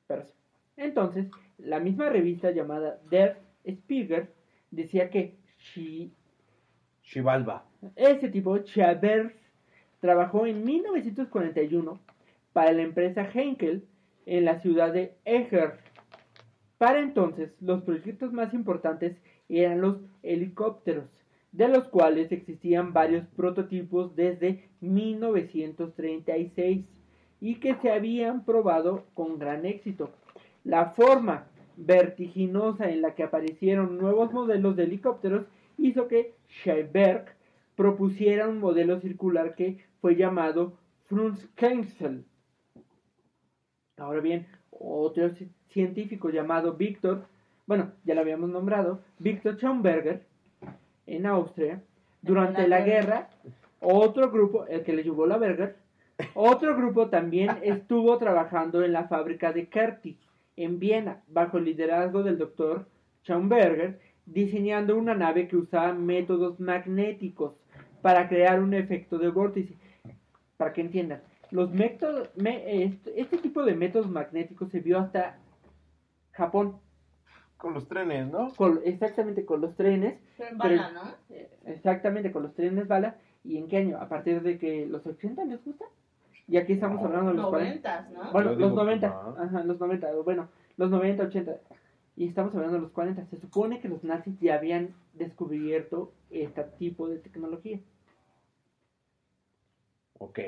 [0.07, 0.33] Pero sí.
[0.77, 1.27] Entonces,
[1.59, 4.29] la misma revista llamada Der Spiegel
[4.71, 5.35] decía que
[5.75, 6.11] Shi-
[7.97, 9.35] ese tipo, Chabert,
[10.01, 11.99] trabajó en 1941
[12.53, 13.85] para la empresa Henkel
[14.27, 15.79] en la ciudad de Eger.
[16.79, 19.17] Para entonces, los proyectos más importantes
[19.49, 21.07] eran los helicópteros,
[21.53, 26.85] de los cuales existían varios prototipos desde 1936
[27.41, 30.11] y que se habían probado con gran éxito.
[30.65, 35.47] La forma vertiginosa en la que aparecieron nuevos modelos de helicópteros
[35.79, 37.27] hizo que Scheiberg
[37.75, 42.25] propusiera un modelo circular que fue llamado Frunzkengsel.
[43.99, 45.49] Ahora bien, otro ci-
[45.87, 47.27] científico llamado Víctor,
[47.67, 50.23] bueno, ya lo habíamos nombrado, Víctor Schomberger,
[51.07, 51.83] en Austria,
[52.23, 53.29] durante la guerra,
[53.81, 55.77] otro grupo, el que le llevó la Berger,
[56.35, 60.17] otro grupo también estuvo trabajando en la fábrica de Kerti,
[60.57, 62.87] en Viena, bajo el liderazgo del doctor
[63.25, 67.53] Schomberger, diseñando una nave que usaba métodos magnéticos
[68.01, 69.75] para crear un efecto de vórtice.
[70.57, 75.37] Para que entiendan, los métodos, me- este, este tipo de métodos magnéticos se vio hasta
[76.37, 76.79] Japón,
[77.57, 78.53] Con los trenes, ¿no?
[78.55, 81.35] con- exactamente con los trenes, Pero en Pero- bala, ¿no?
[81.35, 83.16] eh, exactamente con los trenes bala.
[83.44, 83.96] ¿Y en qué año?
[83.99, 85.85] ¿A partir de que los 80 les gusta?
[86.49, 88.03] Y aquí estamos No, hablando de los 40.
[88.03, 88.33] Noventas, ¿no?
[88.33, 89.09] Bueno, los digo que 90.
[89.09, 89.38] más.
[89.38, 90.09] Ajá, los 90.
[90.25, 91.57] Bueno, los 90, 80.
[92.16, 93.25] Y estamos hablando de los 40.
[93.27, 97.79] Se supone que los nazis ya habían descubierto este tipo de tecnología
[100.18, 100.38] Ok.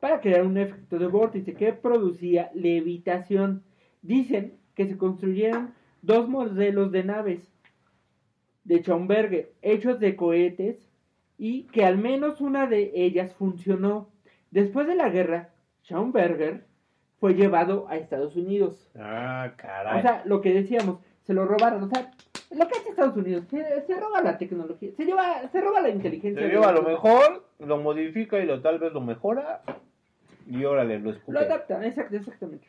[0.00, 3.62] para crear un efecto de vórtice que producía levitación.
[4.04, 7.50] Dicen que se construyeron dos modelos de naves
[8.64, 10.76] de Schomberger hechos de cohetes
[11.38, 14.08] y que al menos una de ellas funcionó.
[14.50, 15.48] Después de la guerra,
[15.84, 16.64] Schomberger
[17.18, 18.90] fue llevado a Estados Unidos.
[18.94, 19.98] Ah, caray.
[19.98, 21.82] O sea, lo que decíamos, se lo robaron.
[21.84, 22.10] O sea,
[22.50, 25.88] lo que hace Estados Unidos, se, se roba la tecnología, se lleva, se roba la
[25.88, 26.42] inteligencia.
[26.42, 29.62] Se lleva lo los- mejor, lo modifica y lo tal vez lo mejora.
[30.46, 31.32] Y órale, lo escupe.
[31.32, 32.68] Lo adapta, exact- exactamente.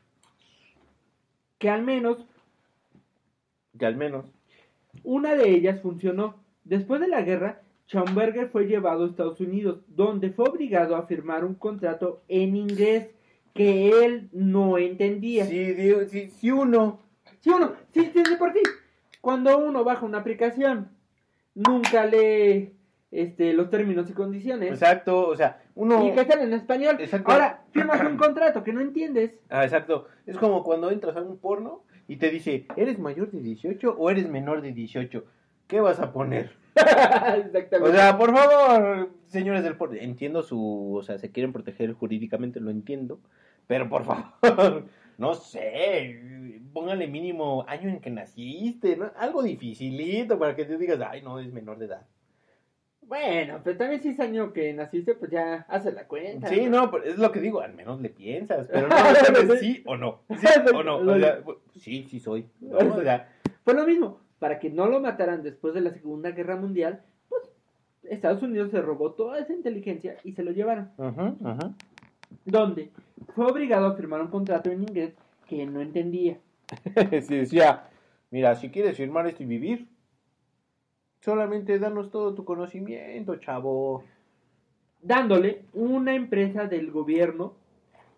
[1.60, 2.18] Que al menos
[3.78, 4.26] Que al menos.
[5.04, 6.36] una de ellas funcionó.
[6.64, 11.46] Después de la guerra, Schomberger fue llevado a Estados Unidos, donde fue obligado a firmar
[11.46, 13.10] un contrato en inglés
[13.54, 15.46] que él no entendía.
[15.46, 17.00] Si, di- si, si uno.
[17.42, 18.60] Sí, uno, sí, sí, de por sí.
[19.22, 20.90] Cuando uno baja una aplicación,
[21.54, 22.72] nunca lee
[23.16, 24.72] este, los términos y condiciones.
[24.72, 26.08] Exacto, o sea, uno.
[26.08, 26.98] Y que están en español.
[27.00, 27.32] Exacto.
[27.32, 29.34] Ahora, firmas un contrato que no entiendes.
[29.50, 30.08] Ah, exacto.
[30.26, 34.10] Es como cuando entras a un porno y te dice, ¿eres mayor de 18 o
[34.10, 35.24] eres menor de 18?
[35.68, 36.52] ¿Qué vas a poner?
[36.76, 37.90] Exactamente.
[37.90, 42.60] O sea, por favor, señores del porno, entiendo su, o sea, se quieren proteger jurídicamente,
[42.60, 43.20] lo entiendo,
[43.66, 44.04] pero por
[44.42, 44.86] favor,
[45.18, 49.12] no sé, póngale mínimo año en que naciste, ¿no?
[49.18, 52.06] Algo dificilito para que te digas, ay, no, es menor de edad.
[53.08, 56.48] Bueno, pero también si es año que naciste, pues ya hace la cuenta.
[56.48, 59.84] Sí, no, pero es lo que digo, al menos le piensas, pero no sabes sí
[59.86, 61.44] o no, sí o no, o sea,
[61.80, 62.78] sí, sí soy, ¿no?
[62.78, 63.30] O sea,
[63.64, 64.20] Fue lo mismo.
[64.40, 67.44] Para que no lo mataran después de la Segunda Guerra Mundial, pues
[68.04, 70.92] Estados Unidos se robó toda esa inteligencia y se lo llevaron.
[70.98, 71.74] ujú, ujú.
[72.44, 72.92] Donde
[73.34, 75.14] fue obligado a firmar un contrato en inglés
[75.48, 76.38] que no entendía.
[77.22, 77.84] Sí, decía,
[78.32, 79.88] mira, si quieres firmar esto y vivir,
[81.26, 84.04] solamente danos todo tu conocimiento, chavo.
[85.02, 87.54] dándole una empresa del gobierno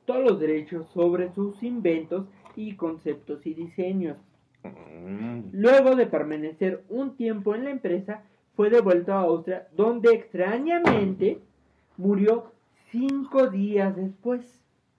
[0.05, 4.17] todos los derechos sobre sus inventos y conceptos y diseños.
[4.63, 5.49] Mm.
[5.53, 8.23] Luego de permanecer un tiempo en la empresa,
[8.55, 11.39] fue devuelto a Austria, donde extrañamente
[11.97, 12.51] murió
[12.91, 14.41] cinco días después.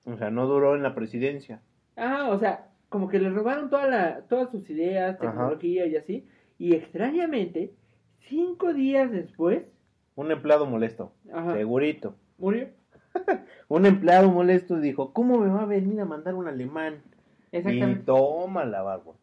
[0.04, 1.60] O sea, no duró en la presidencia.
[1.96, 5.30] Ah, o sea, como que le robaron toda la, todas sus ideas, Ajá.
[5.30, 6.24] tecnología y así,
[6.58, 7.72] y extrañamente,
[8.28, 9.62] cinco días después,
[10.16, 12.14] Un empleado molesto, ajá, segurito.
[12.38, 12.68] murió.
[13.68, 17.02] un empleado molesto dijo, ¿cómo me va a venir a mandar un alemán?
[17.50, 18.04] Y Exactamente.
[18.04, 19.14] toma la barba.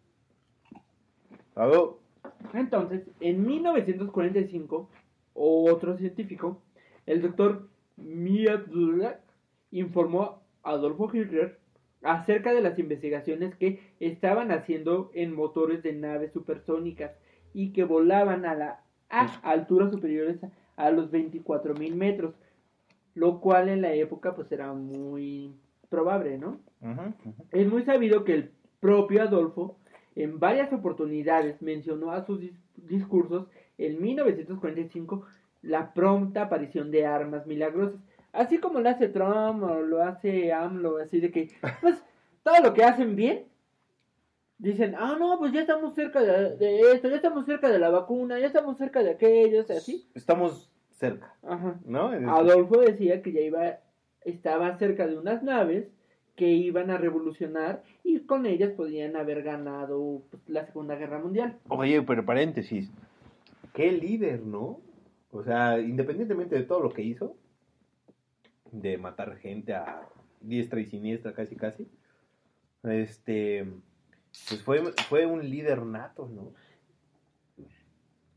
[2.53, 4.89] Entonces, en 1945,
[5.33, 6.61] otro científico,
[7.05, 9.21] el doctor Miadlak,
[9.71, 11.59] informó a Adolfo Hitler
[12.01, 17.11] acerca de las investigaciones que estaban haciendo en motores de naves supersónicas
[17.53, 20.37] y que volaban a, la, a alturas superiores
[20.75, 22.33] a, los 24.000 metros,
[23.13, 25.53] lo cual en la época pues era muy
[25.89, 26.59] probable, ¿no?
[27.51, 29.77] Es muy sabido que el propio Adolfo
[30.15, 35.25] en varias oportunidades mencionó a sus dis- discursos en 1945
[35.61, 37.99] la pronta aparición de armas milagrosas,
[38.33, 41.49] así como lo hace Trump o lo hace AMLO, así de que,
[41.81, 41.95] pues,
[42.43, 43.45] todo lo que hacen bien,
[44.57, 47.89] dicen, ah, no, pues ya estamos cerca de, de esto, ya estamos cerca de la
[47.89, 50.07] vacuna, ya estamos cerca de aquello, o sea, así.
[50.13, 51.79] Estamos cerca, Ajá.
[51.85, 52.07] ¿no?
[52.31, 53.79] Adolfo decía que ya iba,
[54.21, 55.87] estaba cerca de unas naves
[56.35, 61.57] que iban a revolucionar y con ellas podían haber ganado pues, la Segunda Guerra Mundial.
[61.69, 62.89] Oye, pero paréntesis.
[63.73, 64.79] Qué líder, ¿no?
[65.31, 67.35] O sea, independientemente de todo lo que hizo,
[68.71, 70.07] de matar gente a
[70.41, 71.87] diestra y siniestra casi casi,
[72.83, 73.65] este,
[74.47, 76.53] pues fue, fue un líder nato, ¿no?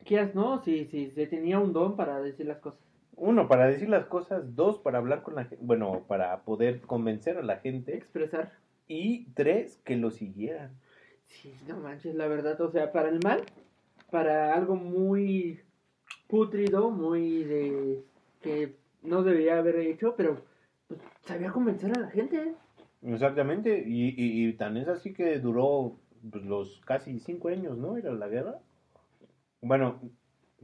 [0.04, 0.62] Quieras, ¿no?
[0.62, 2.80] Si, si se tenía un don para decir las cosas.
[3.16, 7.36] Uno, para decir las cosas, dos, para hablar con la gente, bueno, para poder convencer
[7.36, 8.52] a la gente, Expresar.
[8.86, 10.70] y tres, que lo siguieran.
[11.26, 13.42] Sí, no manches, la verdad, o sea, para el mal,
[14.10, 15.60] para algo muy
[16.28, 18.04] putrido, muy de
[18.40, 20.42] que no debería haber hecho, pero
[20.86, 22.54] pues, sabía convencer a la gente.
[23.02, 25.98] Exactamente, y, y, y tan es así que duró
[26.30, 27.96] pues, los casi cinco años, ¿no?
[27.96, 28.58] Era la guerra.
[29.60, 30.00] Bueno,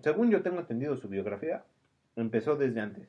[0.03, 1.65] según yo tengo entendido su biografía,
[2.17, 3.09] empezó desde antes.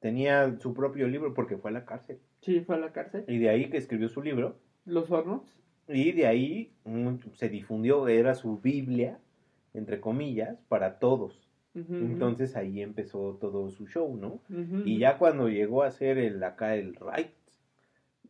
[0.00, 2.18] Tenía su propio libro porque fue a la cárcel.
[2.40, 3.24] Sí, fue a la cárcel.
[3.28, 4.56] Y de ahí que escribió su libro.
[4.84, 5.42] Los hornos.
[5.88, 9.18] Y de ahí mm, se difundió, era su Biblia,
[9.72, 11.42] entre comillas, para todos.
[11.74, 14.40] Entonces ahí empezó todo su show, ¿no?
[14.86, 17.28] Y ya cuando llegó a ser el acá el Right,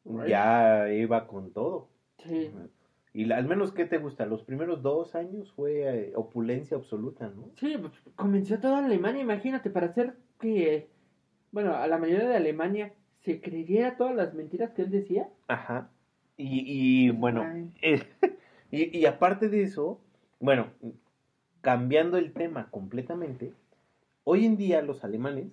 [0.09, 0.29] Right.
[0.29, 1.89] ya iba con todo.
[2.19, 2.51] Sí.
[3.13, 4.27] Y la- al menos, ¿qué te gusta?
[4.27, 7.51] Los primeros dos años fue eh, opulencia absoluta, ¿no?
[7.57, 10.89] Sí, pues, convenció a toda Alemania, imagínate, para hacer que,
[11.51, 15.29] bueno, a la mayoría de Alemania se creyera todas las mentiras que él decía.
[15.49, 15.91] Ajá.
[16.37, 17.43] Y, y bueno,
[17.83, 18.03] eh,
[18.71, 20.01] y, y aparte de eso,
[20.39, 20.69] bueno,
[21.63, 23.53] cambiando el tema completamente,
[24.25, 25.49] hoy en día los alemanes,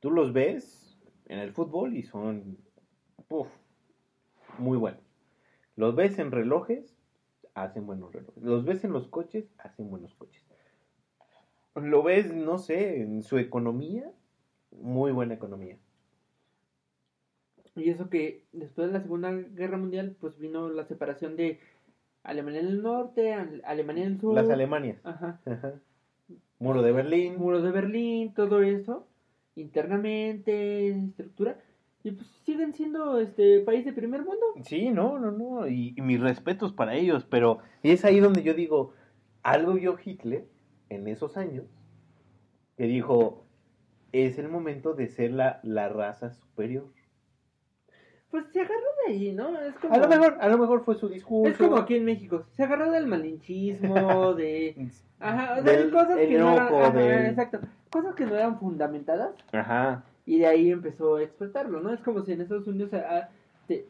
[0.00, 2.58] tú los ves en el fútbol y son
[3.30, 3.48] uf,
[4.58, 5.00] muy buenos.
[5.76, 6.94] Los ves en relojes,
[7.54, 8.42] hacen buenos relojes.
[8.42, 10.44] Los ves en los coches, hacen buenos coches.
[11.74, 14.12] Lo ves, no sé, en su economía,
[14.72, 15.78] muy buena economía.
[17.76, 21.60] Y eso que después de la Segunda Guerra Mundial, pues vino la separación de
[22.24, 24.34] Alemania del Norte, Al- Alemania del Sur.
[24.34, 24.98] Las Alemanias.
[25.04, 25.40] Ajá.
[25.46, 25.74] Ajá.
[26.58, 27.38] Muro de Berlín.
[27.38, 29.06] Muro de Berlín, todo eso,
[29.54, 31.58] internamente, estructura.
[32.02, 34.44] Y pues siguen siendo este país de primer mundo.
[34.64, 35.68] Sí, no, no, no.
[35.68, 38.92] Y, y mis respetos para ellos, pero es ahí donde yo digo,
[39.42, 40.46] algo vio Hitler
[40.88, 41.64] en esos años
[42.76, 43.44] que dijo,
[44.12, 46.86] es el momento de ser la, la raza superior.
[48.30, 49.60] Pues se agarró de ahí, ¿no?
[49.60, 51.50] Es como, A lo mejor, a lo mejor fue su discurso.
[51.50, 52.44] es como aquí en México.
[52.52, 54.88] Se agarró del malinchismo, de...
[55.18, 56.66] Ajá, o sea, Del cosas que no eran...
[56.68, 57.60] enojo, ajá, del- exacto.
[57.90, 59.34] Cosas que no eran fundamentadas.
[59.52, 60.04] Ajá.
[60.30, 61.92] Y de ahí empezó a explotarlo, ¿no?
[61.92, 63.28] Es como si en Estados Unidos a- a-
[63.66, 63.86] te,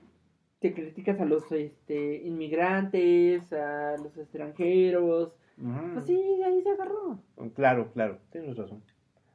[0.59, 5.35] te criticas a los este, inmigrantes, a los extranjeros.
[5.63, 5.93] Ujú.
[5.93, 7.19] Pues sí, de ahí se agarró.
[7.55, 8.83] Claro, claro, tienes razón.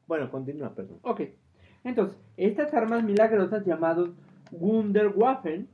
[0.08, 0.98] Bueno, continúa, perdón.
[1.04, 1.22] Ok,
[1.84, 4.10] entonces, estas armas milagrosas llamadas
[4.52, 5.68] Wunderwaffen,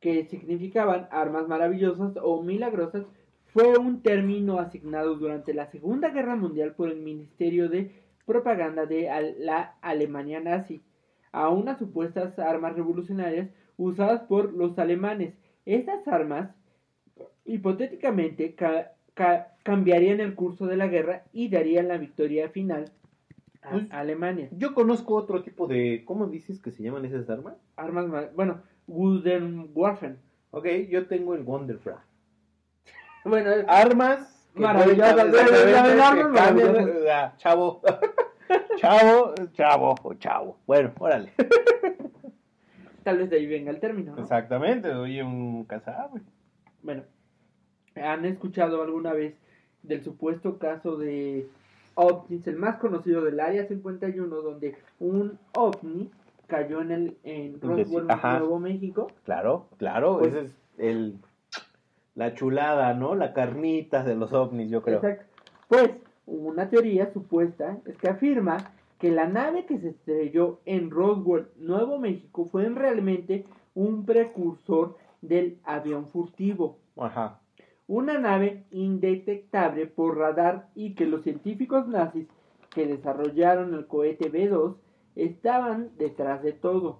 [0.00, 3.04] que significaban armas maravillosas o milagrosas,
[3.52, 9.08] fue un término asignado durante la Segunda Guerra Mundial por el Ministerio de Propaganda de
[9.40, 10.80] la Alemania nazi
[11.32, 13.48] a unas supuestas armas revolucionarias
[13.78, 15.34] usadas por los alemanes.
[15.66, 16.50] Estas armas,
[17.44, 22.90] hipotéticamente, ca- ca- cambiarían el curso de la guerra y darían la victoria final
[23.62, 24.48] a Pues- Alemania.
[24.52, 26.02] Yo conozco otro tipo de...
[26.04, 27.54] ¿Cómo dices que se llaman esas armas?
[27.76, 30.18] Armas, ma- bueno, Wunderwaffen.
[30.50, 32.04] Ok, yo tengo el Wonderbra.
[33.24, 34.62] Bueno, armas de-
[37.02, 37.30] de-
[38.80, 41.32] chavo chavo chavo chavo bueno órale
[43.04, 44.22] tal vez de ahí venga el término, ¿no?
[44.22, 46.20] exactamente oye un casabe
[46.82, 47.02] Bueno,
[47.96, 49.34] ¿han escuchado alguna vez
[49.82, 51.48] del supuesto caso de
[51.94, 56.10] ovnis, el más conocido del Área 51, donde un ovni
[56.46, 58.06] cayó en el en Roswell.
[58.06, 59.08] Nuevo México.
[59.24, 61.18] Claro, claro, Pues- ese es el
[62.14, 63.14] la chulada, ¿no?
[63.14, 64.96] La carnita de los ovnis, yo creo.
[64.96, 65.24] Exacto.
[65.68, 65.90] Pues,
[66.28, 68.58] una teoría supuesta es que afirma
[68.98, 75.58] que la nave que se estrelló en Roswell, Nuevo México, fue realmente un precursor del
[75.64, 76.78] avión furtivo.
[76.96, 77.40] Ajá.
[77.86, 82.26] Una nave indetectable por radar y que los científicos nazis
[82.70, 84.76] que desarrollaron el cohete B-2
[85.16, 86.98] estaban detrás de todo.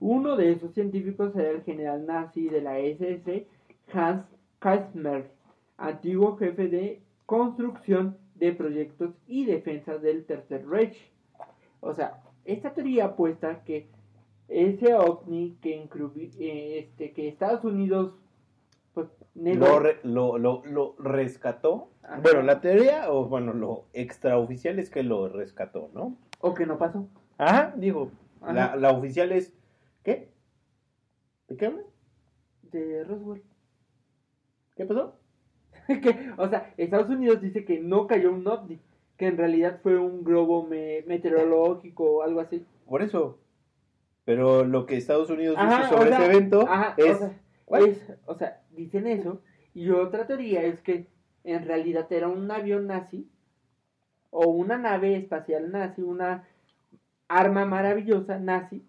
[0.00, 3.46] Uno de esos científicos era el general nazi de la SS,
[3.92, 4.24] Hans
[4.58, 5.30] Kastner,
[5.76, 10.96] antiguo jefe de construcción de proyectos y defensa del Tercer Reich.
[11.80, 13.88] O sea, esta teoría apuesta que
[14.48, 15.88] ese ovni que,
[16.38, 18.14] eh, este, que Estados Unidos
[18.92, 21.88] pues, Lo, re- lo, lo, lo rescató.
[22.02, 22.20] Ajá.
[22.22, 26.16] Bueno, la teoría, o bueno, lo extraoficial es que lo rescató, ¿no?
[26.40, 27.08] o que no pasó.
[27.38, 28.10] Ajá, digo,
[28.42, 28.76] la, Ajá.
[28.76, 29.52] la oficial es,
[30.04, 30.28] ¿qué?
[31.48, 31.86] ¿De qué hablas?
[32.70, 33.42] De Roswell.
[34.76, 35.16] ¿Qué pasó?
[36.02, 38.78] que, o sea, Estados Unidos dice que no cayó un ovni,
[39.16, 42.64] que en realidad fue un globo me- meteorológico o algo así.
[42.86, 43.38] Por eso.
[44.24, 47.16] Pero lo que Estados Unidos Ajá, dice sobre o sea, ese evento ajá, es...
[47.16, 49.40] o, sea, es- o sea, dicen eso.
[49.74, 51.06] Y otra teoría es que
[51.44, 53.28] en realidad era un avión nazi
[54.30, 56.48] o una nave espacial nazi, una
[57.28, 58.82] arma maravillosa nazi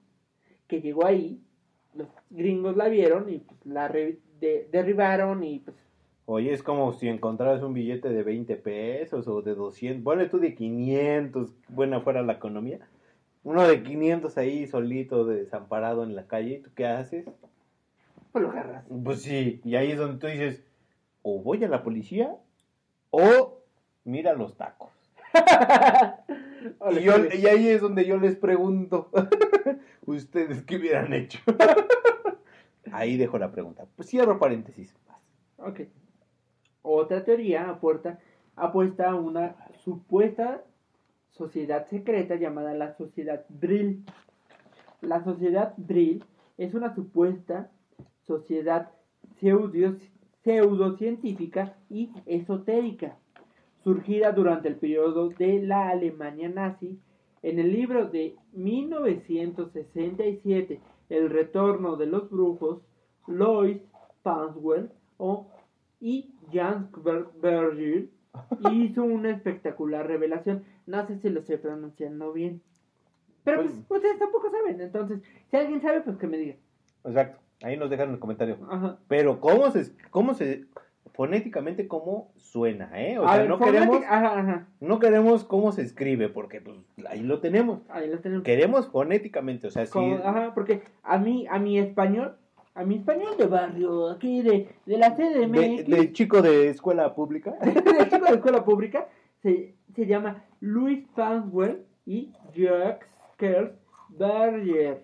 [0.68, 1.42] que llegó ahí.
[1.94, 5.76] Los gringos la vieron y pues, la re- de- derribaron y pues
[6.28, 10.40] Oye, es como si encontraras un billete de 20 pesos o de 200, ponle tú
[10.40, 12.80] de 500, buena fuera la economía.
[13.44, 17.26] Uno de 500 ahí solito, desamparado en la calle, ¿y tú qué haces?
[18.32, 18.84] pues lo agarras.
[19.04, 20.62] Pues sí, y ahí es donde tú dices,
[21.22, 22.36] o voy a la policía,
[23.12, 23.60] o
[24.04, 24.92] mira los tacos.
[27.02, 29.10] Yo- y ahí es donde yo les pregunto,
[30.06, 31.40] ¿ustedes qué hubieran hecho?
[32.92, 33.86] ahí dejo la pregunta.
[33.96, 34.94] Pues cierro paréntesis.
[35.58, 35.82] Ok.
[36.88, 38.20] Otra teoría apuesta,
[38.56, 38.72] a
[39.16, 40.62] una supuesta
[41.32, 44.06] sociedad secreta llamada la Sociedad Brill.
[45.02, 46.24] La Sociedad Brill
[46.60, 47.72] es una supuesta
[48.28, 48.92] sociedad
[49.40, 49.98] pseudo-
[50.44, 53.18] pseudocientífica y esotérica,
[53.84, 57.00] surgida durante el periodo de la Alemania nazi.
[57.42, 60.80] En el libro de 1967,
[61.10, 62.84] El retorno de los brujos,
[63.28, 63.82] Lois
[64.22, 65.48] Panswell o,
[66.00, 66.90] y Jan
[67.42, 68.10] Berger
[68.72, 70.64] hizo una espectacular revelación.
[70.86, 72.62] No sé si lo estoy pronunciando bien.
[73.44, 74.82] Pero pues, Pues- ustedes tampoco saben.
[74.82, 76.56] Entonces, si alguien sabe, pues que me diga.
[77.04, 78.58] Exacto, ahí nos dejan en el comentario.
[78.70, 78.98] Ajá.
[79.08, 80.66] Pero cómo se, cómo se,
[81.14, 83.20] fonéticamente cómo suena, ¿eh?
[83.20, 84.68] O A sea, ver, no queremos, Ajá, ajá.
[84.80, 86.78] no queremos cómo se escribe, porque pues
[87.08, 87.82] ahí lo tenemos.
[87.90, 88.44] Ahí lo tenemos.
[88.44, 89.92] Queremos fonéticamente, o sea, sí.
[89.92, 92.38] Como- ajá, porque a mí, a mi español,
[92.76, 97.16] a mi español de barrio, aquí de, de la De, CDMX, de chico de escuela
[97.16, 97.52] pública.
[97.62, 99.08] de chico de escuela pública,
[99.42, 103.08] se, se llama Louis Panswell y Jacques
[103.38, 103.76] Kerr
[104.10, 105.04] Berger.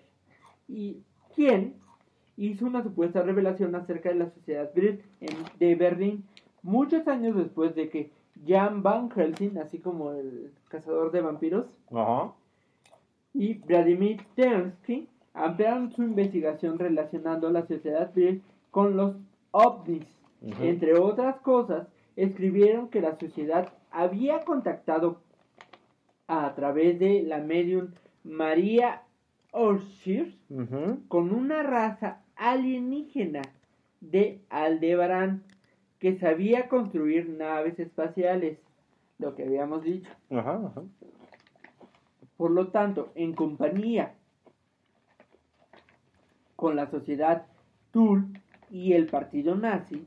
[0.68, 0.98] Y
[1.34, 1.74] quien
[2.36, 6.24] hizo una supuesta revelación acerca de la sociedad de Berlín
[6.62, 8.10] muchos años después de que
[8.46, 11.66] Jan Van Helsing, así como el cazador de vampiros,
[13.34, 19.16] y Vladimir Telsky ampliaron su investigación relacionando la sociedad Grill con los
[19.50, 20.06] ovnis.
[20.60, 25.20] Entre otras cosas, escribieron que la sociedad había contactado
[26.26, 27.88] a través de la medium
[28.24, 29.02] María
[29.52, 31.00] Orshir Ujú.
[31.08, 33.42] con una raza alienígena
[34.00, 35.44] de Aldebarán
[35.98, 38.58] que sabía construir naves espaciales,
[39.18, 40.10] lo que habíamos dicho.
[42.36, 44.14] Por lo tanto, en compañía
[46.62, 47.42] con la sociedad
[47.90, 48.38] Tul
[48.70, 50.06] y el partido nazi,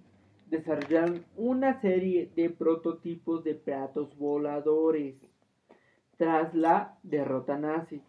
[0.49, 5.15] desarrollaron una serie de prototipos de platos voladores.
[6.17, 8.01] Tras la derrota nazi,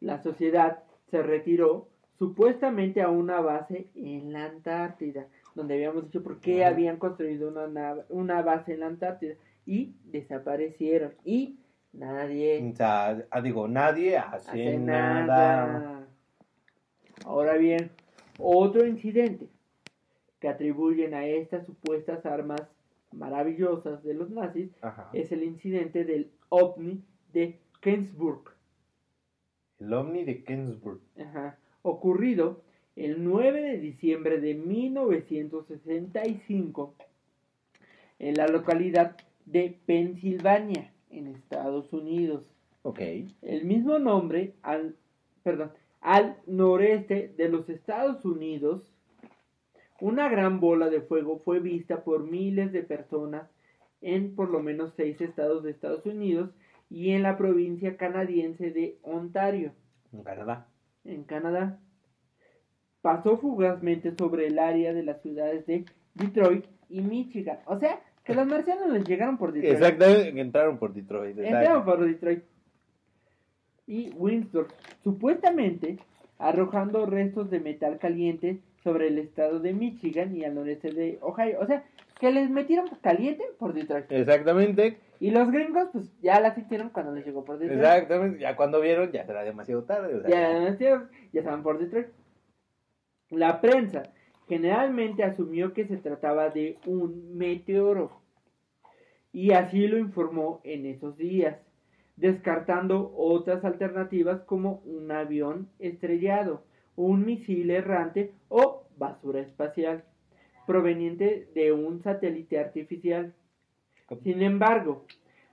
[0.00, 0.80] la sociedad
[1.12, 1.86] se retiró
[2.18, 7.68] supuestamente a una base en la Antártida, donde habíamos dicho por qué habían construido una,
[7.68, 9.34] nave- una base en la Antártida,
[9.64, 11.12] y desaparecieron.
[11.24, 11.56] Y
[11.92, 15.66] nadie O sea, ah, digo, nadie hace, hace nada.
[15.66, 16.01] nada.
[17.24, 17.90] Ahora bien,
[18.38, 19.48] otro incidente
[20.40, 22.60] que atribuyen a estas supuestas armas
[23.12, 25.10] maravillosas de los nazis Ajá.
[25.12, 27.02] es el incidente del ovni
[27.32, 28.42] de Kensburg,
[29.78, 31.00] El ovni de Kensburg.
[31.20, 32.62] ajá, ocurrido
[32.96, 36.94] el 9 de diciembre de 1965
[38.18, 39.16] en la localidad
[39.46, 42.44] de Pensilvania, en Estados Unidos.
[42.82, 43.00] Ok.
[43.42, 44.96] El mismo nombre al,
[45.42, 45.72] perdón,
[46.02, 48.82] al noreste de los Estados Unidos,
[50.00, 53.48] una gran bola de fuego fue vista por miles de personas
[54.00, 56.50] en por lo menos seis estados de Estados Unidos
[56.90, 59.72] y en la provincia canadiense de Ontario,
[60.12, 60.66] En Canadá.
[61.04, 61.78] en Canadá.
[63.00, 65.84] Pasó fugazmente sobre el área de las ciudades de
[66.14, 67.58] Detroit y Michigan.
[67.66, 69.74] O sea, que los marcianos les llegaron por Detroit.
[69.74, 71.38] Exactamente, entraron por Detroit.
[71.38, 72.44] Entraron por Detroit.
[73.92, 74.68] Y Windsor,
[75.04, 75.98] supuestamente
[76.38, 81.58] arrojando restos de metal caliente sobre el estado de Michigan y al noreste de Ohio.
[81.60, 81.84] O sea,
[82.18, 84.10] que les metieron caliente por Detroit.
[84.10, 87.80] Exactamente, Y los gringos, pues ya la sintieron cuando les llegó por Detroit.
[87.82, 88.38] exactamente.
[88.38, 90.14] Ya cuando vieron, ya será demasiado tarde.
[90.16, 92.06] o sea, Ya, nacieron, ya estaban por Detroit.
[93.28, 94.04] La prensa
[94.48, 98.10] generalmente asumió que se trataba de un meteoro.
[99.32, 101.56] Y así lo informó en esos días,
[102.16, 106.62] descartando otras alternativas como un avión estrellado,
[106.96, 110.04] un misil errante o basura espacial,
[110.66, 113.32] proveniente de un satélite artificial.
[114.22, 115.04] Sin embargo,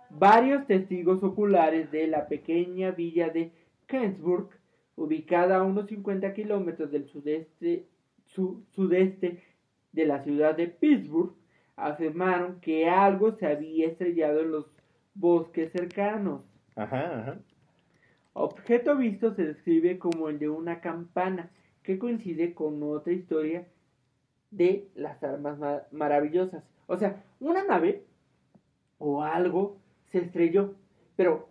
[0.09, 3.51] varios testigos oculares de la pequeña villa de
[3.87, 4.49] Kensburg,
[4.95, 7.85] ubicada a unos 50 kilómetros del sudeste,
[8.27, 9.41] su- sudeste
[9.93, 11.33] de la ciudad de Pittsburgh,
[11.77, 14.65] afirmaron que algo se había estrellado en los
[15.15, 16.41] bosques cercanos.
[16.81, 17.39] Ajá, ajá.
[18.33, 21.51] Objeto visto se describe como el de una campana,
[21.83, 23.67] que coincide con otra historia
[24.51, 26.63] de las armas ma- maravillosas.
[26.87, 28.03] O sea, una nave
[28.97, 29.77] o algo
[30.11, 30.75] se estrelló,
[31.15, 31.49] pero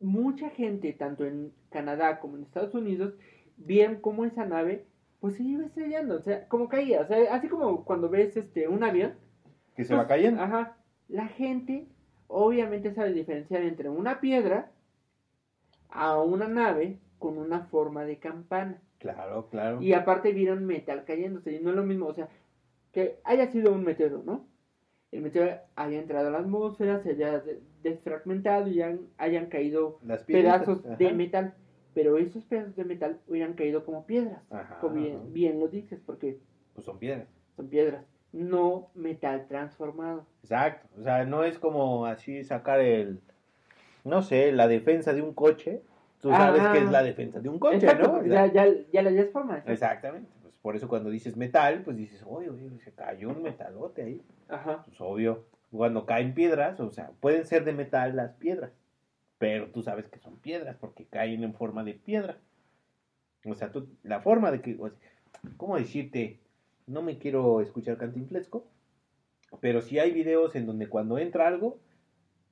[0.00, 3.14] mucha gente, tanto en Canadá como en Estados Unidos,
[3.56, 4.86] vieron cómo esa nave
[5.20, 8.68] pues se iba estrellando, o sea, como caía, o sea, así como cuando ves este
[8.68, 9.14] un avión,
[9.74, 10.42] Que se va pues, cayendo.
[10.42, 10.76] Ajá.
[11.08, 11.86] La gente
[12.28, 14.70] obviamente sabe diferenciar entre una piedra
[15.90, 18.80] a una nave con una forma de campana.
[18.98, 19.82] Claro, claro.
[19.82, 21.52] Y aparte vieron metal cayéndose.
[21.52, 22.28] Y no es lo mismo, o sea,
[22.92, 24.46] que haya sido un meteoro, ¿no?
[25.12, 29.98] El meteoro haya entrado a la atmósfera, se haya de- desfragmentado y hayan, hayan caído
[30.02, 30.96] Las pedazos ajá.
[30.96, 31.54] de metal.
[31.92, 34.42] Pero esos pedazos de metal hubieran caído como piedras.
[34.50, 36.40] Ajá, Como bien, bien lo dices, porque
[36.74, 37.28] Pues son piedras.
[37.54, 38.04] son piedras.
[38.34, 40.26] No metal transformado.
[40.42, 40.88] Exacto.
[40.98, 43.20] O sea, no es como así sacar el,
[44.02, 45.82] no sé, la defensa de un coche.
[46.20, 48.18] Tú sabes que es la defensa de un coche, Exacto, ¿no?
[48.18, 49.60] O sea, ya, ya, ya forma.
[49.60, 49.70] ¿sí?
[49.70, 50.28] Exactamente.
[50.42, 54.22] Pues por eso cuando dices metal, pues dices, oye, oye, se cayó un metalote ahí.
[54.48, 54.82] Ajá.
[54.84, 55.44] Pues obvio.
[55.70, 58.72] Cuando caen piedras, o sea, pueden ser de metal las piedras.
[59.38, 62.38] Pero tú sabes que son piedras porque caen en forma de piedra.
[63.44, 64.98] O sea, tú, la forma de que, o sea,
[65.56, 66.40] ¿cómo decirte?
[66.86, 68.66] No me quiero escuchar cantinflesco,
[69.60, 71.78] pero sí hay videos en donde cuando entra algo,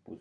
[0.04, 0.20] pues,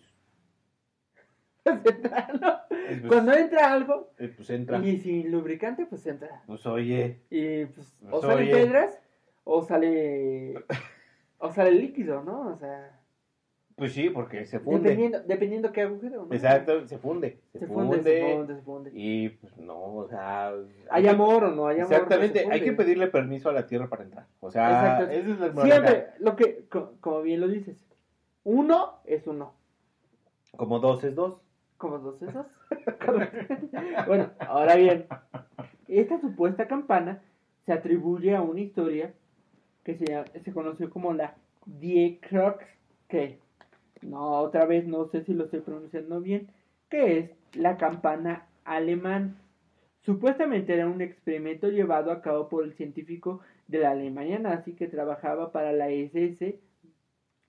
[1.65, 4.79] eh, pues, Cuando entra algo eh, pues entra.
[4.79, 6.41] y sin lubricante, pues entra.
[6.47, 8.51] Pues oye, Y pues o Pues, salen oye.
[8.51, 8.99] piedras
[9.43, 10.55] o sale
[11.39, 12.47] o sale líquido, ¿no?
[12.53, 12.99] O sea,
[13.81, 14.81] pues sí, porque se funde.
[14.89, 16.33] dependiendo dependiendo qué agujero, ¿no?
[16.35, 17.39] Exacto, se funde.
[17.51, 18.91] Se, Se funde, funde, se funde, se funde.
[18.93, 20.53] Y pues no, o sea.
[20.91, 21.91] Hay amor o no hay amor.
[21.93, 24.27] Exactamente, hay que pedirle permiso a la tierra para entrar.
[24.39, 24.69] O sea,
[25.01, 25.11] Exacto.
[25.11, 25.63] esa es la.
[25.63, 27.75] Siempre lo que co- como bien lo dices.
[28.43, 29.53] Uno es uno.
[30.55, 31.41] Como dos es dos.
[31.77, 32.45] Como dos esos.
[33.03, 33.55] Correcto.
[34.07, 35.07] bueno, ahora bien,
[35.87, 37.23] esta supuesta campana
[37.65, 39.11] se atribuye a una historia
[39.83, 41.33] que se, llama- se conoció como la
[41.65, 42.63] Die Krux,
[43.07, 43.39] que
[44.01, 46.49] no, otra vez no sé si lo estoy pronunciando bien,
[46.89, 49.37] que es la campana alemán.
[50.01, 54.87] Supuestamente era un experimento llevado a cabo por el científico de la Alemania nazi que
[54.87, 56.59] trabajaba para la SS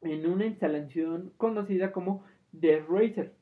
[0.03, 2.25] en una instalación conocida como
[2.59, 3.33] The Racer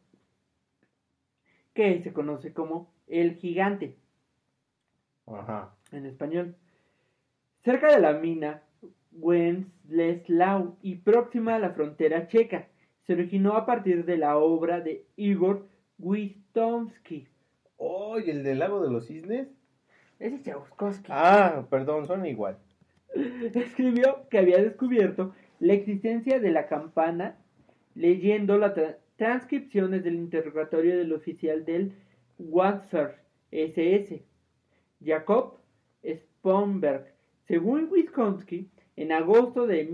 [1.75, 3.97] que se conoce como el gigante
[5.27, 5.75] Ajá.
[5.93, 6.57] en español.
[7.65, 8.63] Cerca de la mina
[9.13, 12.69] Wenceslao y próxima a la frontera checa,
[13.11, 15.67] se originó a partir de la obra de Igor
[15.99, 17.27] Wistomsky.
[17.77, 19.49] Oye, el del lago de los cisnes.
[20.21, 21.09] Ese es Tchaikovsky.
[21.11, 22.57] Ah, perdón, son igual.
[23.53, 27.37] Escribió que había descubierto la existencia de la campana
[27.97, 31.93] leyendo las tra- transcripciones del interrogatorio del oficial del
[32.39, 33.17] Wanzer
[33.51, 34.23] SS,
[35.05, 35.57] Jacob
[36.07, 37.13] Spomberg.
[37.49, 39.87] Según Wisconsin, en agosto de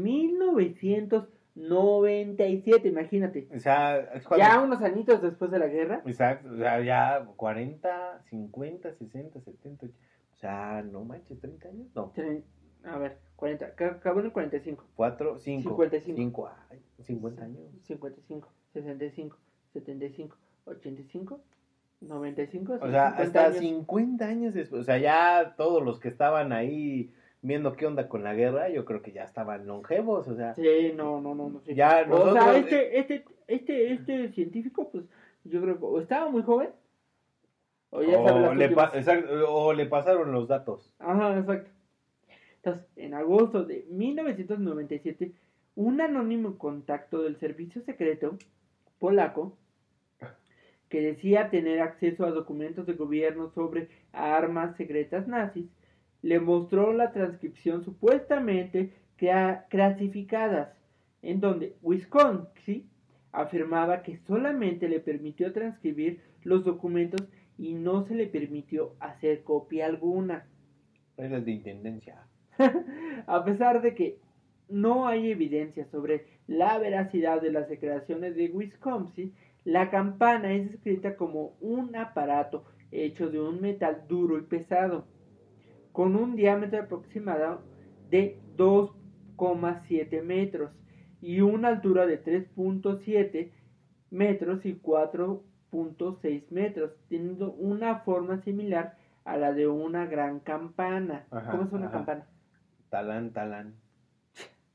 [1.56, 7.26] 1997, imagínate, O sea, ya unos añitos después de la guerra, Exacto, o sea, ya
[7.36, 9.86] 40, 50, 60, 70, 80.
[9.86, 11.86] O sea, no manches, 30 años.
[11.94, 12.12] No,
[12.84, 14.84] a ver, 40, ca- acabó en el 45.
[14.94, 15.68] 4, 5.
[15.70, 16.14] 55.
[16.14, 16.50] 5,
[17.02, 17.58] 50 años.
[17.84, 19.36] 55, 65,
[19.72, 20.36] 75,
[20.66, 21.40] 85,
[22.02, 22.74] 95.
[22.74, 23.58] O sea, 50 hasta años.
[23.58, 24.82] 50 años después.
[24.82, 27.12] O sea, ya todos los que estaban ahí
[27.46, 30.26] viendo qué onda con la guerra, yo creo que ya estaban longevos.
[30.28, 31.48] O sea, Sí, no, no, no.
[31.50, 31.74] no sí.
[31.74, 35.04] Ya O nosotros- sea, este, este, este, este científico, pues
[35.44, 36.70] yo creo que o estaba muy joven
[37.90, 40.92] o ya o, le pa- exacto, o le pasaron los datos.
[40.98, 41.70] Ajá, exacto.
[42.56, 45.32] Entonces, en agosto de 1997,
[45.76, 48.36] un anónimo contacto del servicio secreto
[48.98, 49.56] polaco
[50.88, 55.66] que decía tener acceso a documentos de gobierno sobre armas secretas nazis,
[56.26, 58.90] le mostró la transcripción supuestamente
[59.68, 60.76] clasificadas,
[61.22, 62.90] en donde Wisconsin
[63.30, 69.86] afirmaba que solamente le permitió transcribir los documentos y no se le permitió hacer copia
[69.86, 70.48] alguna.
[71.16, 72.26] Reglas de intendencia.
[73.28, 74.18] A pesar de que
[74.68, 81.14] no hay evidencia sobre la veracidad de las declaraciones de Wisconsin, la campana es escrita
[81.14, 85.06] como un aparato hecho de un metal duro y pesado,
[85.96, 87.62] con un diámetro aproximado
[88.10, 90.70] de 2,7 metros
[91.22, 93.50] y una altura de 3.7
[94.10, 101.24] metros y 4.6 metros, teniendo una forma similar a la de una gran campana.
[101.30, 101.96] Ajá, ¿Cómo es una ajá.
[101.96, 102.26] campana?
[102.90, 103.74] Talán, talán.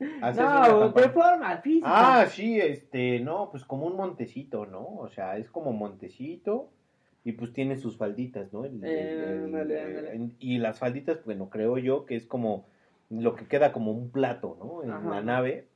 [0.00, 2.22] No, de forma física.
[2.22, 4.84] Ah, sí, este, no, pues como un montecito, ¿no?
[4.96, 6.72] O sea, es como montecito
[7.24, 8.64] y pues tiene sus falditas, ¿no?
[8.64, 12.66] El- Eh, el- el- en- y las falditas, bueno, creo yo que es como
[13.10, 14.82] lo que queda como un plato, ¿no?
[14.82, 15.10] En Ajá.
[15.10, 15.66] la nave.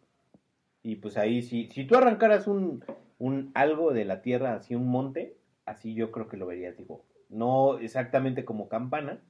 [0.83, 2.85] Y pues ahí, si, si tú arrancaras un,
[3.19, 7.05] un algo de la tierra, así un monte, así yo creo que lo verías, digo,
[7.29, 9.21] no exactamente como campana,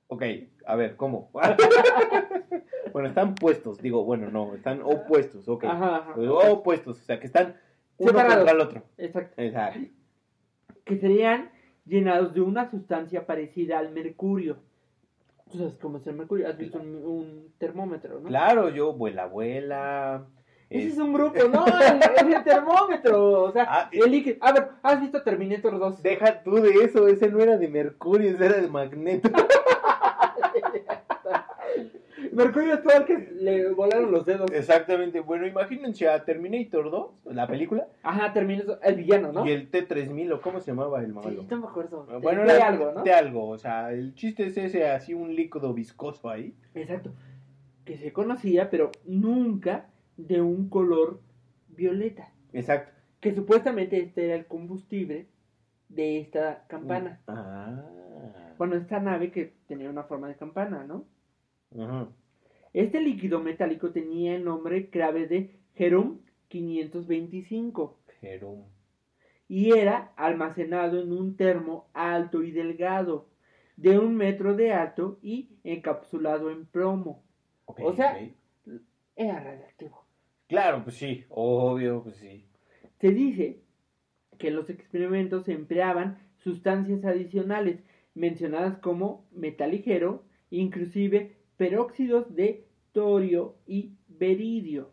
[0.08, 0.24] Ok,
[0.66, 1.30] a ver, ¿cómo?
[2.92, 5.64] bueno, están puestos, digo, bueno, no, están opuestos, ok.
[5.66, 6.14] Ajá, ajá.
[6.16, 7.56] Pues, opuestos, o sea, que están
[8.00, 8.38] uno Separados.
[8.38, 8.84] contra el otro.
[8.98, 9.42] Exacto.
[9.42, 9.80] Exacto.
[10.86, 11.52] que serían
[11.92, 14.58] llenados de una sustancia parecida al mercurio.
[15.52, 16.48] ¿Tú sabes cómo es el mercurio?
[16.48, 18.30] ¿Has visto un, un termómetro, no?
[18.30, 20.26] Claro, yo, vuela, vuela.
[20.70, 23.44] Ese es- un grupo, no, el- es el termómetro.
[23.44, 24.38] O sea, Ah, el líquido.
[24.40, 26.02] A ver, ¿has visto Terminator 2?
[26.02, 29.30] Deja tú de eso, ese no era de mercurio, ese era de magneto.
[32.32, 34.50] Mercurio es todo el que le volaron los dedos.
[34.52, 39.46] Exactamente, bueno, imagínense a Terminator 2, la película, Ajá, Terminator, el villano, ¿no?
[39.46, 41.42] y el T-3000, o cómo se llamaba el malo.
[41.42, 42.08] Sí, no me acuerdo.
[42.22, 43.04] Bueno, de algo, ¿no?
[43.04, 46.56] de algo, o sea, el chiste es ese, así un líquido viscoso ahí.
[46.74, 47.12] Exacto.
[47.86, 51.20] Que se conocía, pero nunca de un color
[51.70, 52.32] violeta.
[52.54, 52.94] Exacto.
[53.20, 55.28] Que supuestamente este era el combustible
[55.90, 57.20] de esta campana.
[57.28, 57.84] Ah.
[58.58, 61.06] Bueno, esta nave que tenía una forma de campana, ¿no?
[61.78, 62.08] Ajá.
[62.74, 68.64] Este líquido metálico tenía el nombre clave de Herum 525 Jerum.
[69.48, 73.28] y era almacenado en un termo alto y delgado,
[73.76, 77.24] de un metro de alto y encapsulado en plomo.
[77.66, 78.20] O sea-.
[79.16, 80.06] Era radiactivo.
[80.48, 82.46] Claro, pues sí, obvio, pues sí.
[83.00, 83.60] Se dice
[84.38, 87.80] que en los experimentos se empleaban sustancias adicionales
[88.14, 94.90] mencionadas como metal ligero, inclusive peróxidos de torio y beridio.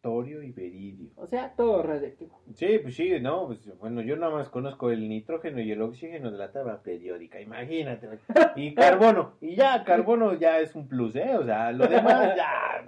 [0.00, 1.10] Torio y beridio.
[1.16, 2.40] O sea, todo radiactivo.
[2.54, 6.30] Sí, pues sí, no, pues bueno, yo nada más conozco el nitrógeno y el oxígeno
[6.30, 8.08] de la tabla periódica, imagínate.
[8.54, 11.34] Y carbono, y ya, carbono ya es un plus, ¿eh?
[11.36, 12.86] O sea, lo demás ya.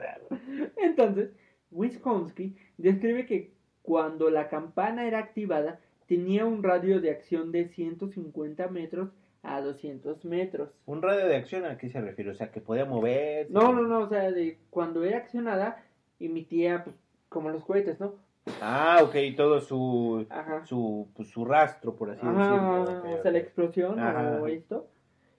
[0.77, 1.31] Entonces,
[1.72, 8.68] Wisconsin describe que cuando la campana era activada tenía un radio de acción de 150
[8.68, 9.11] metros
[9.47, 10.70] a 200 metros.
[10.86, 12.30] ¿Un radio de acción a qué se refiere?
[12.30, 13.53] O sea, que podía moverse.
[13.53, 15.84] No, no, no, o sea, de cuando era accionada
[16.18, 16.97] emitía pues,
[17.28, 18.14] como los cohetes, ¿no?
[18.61, 20.64] Ah, ok, todo su, Ajá.
[20.66, 23.18] su, pues, su rastro, por así Ajá, decirlo.
[23.18, 24.38] o sea, la explosión Ajá.
[24.40, 24.88] o esto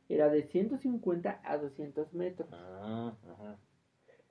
[0.10, 2.49] era de 150 a 200 metros.
[2.53, 3.58] Ah, ajá.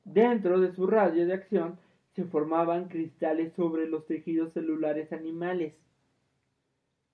[0.04, 1.78] Dentro de su radio de acción
[2.14, 5.74] se formaban cristales sobre los tejidos celulares animales.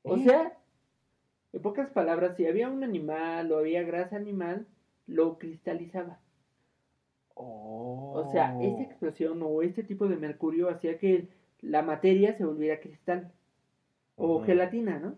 [0.03, 0.25] O ¿Eh?
[0.25, 0.59] sea,
[1.53, 4.67] en pocas palabras, si había un animal o había grasa animal,
[5.07, 6.19] lo cristalizaba.
[7.35, 8.13] Oh.
[8.15, 11.29] O sea, esa explosión o este tipo de mercurio hacía que
[11.61, 13.33] la materia se volviera cristal
[14.17, 15.17] o gelatina, ¿no?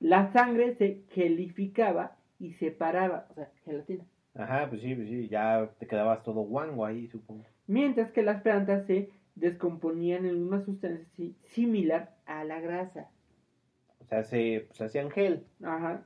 [0.00, 4.04] La sangre se gelificaba y separaba, o sea, gelatina.
[4.34, 7.44] Ajá, pues sí, pues sí, ya te quedabas todo guango ahí, supongo.
[7.66, 13.08] Mientras que las plantas se descomponían en una sustancia si- similar a la grasa.
[14.04, 15.44] O sea, se pues, hacían gel.
[15.62, 16.04] Ajá.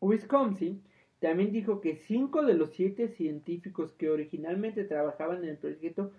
[0.00, 0.82] Wisconsin
[1.20, 6.12] también dijo que cinco de los siete científicos que originalmente trabajaban en el proyecto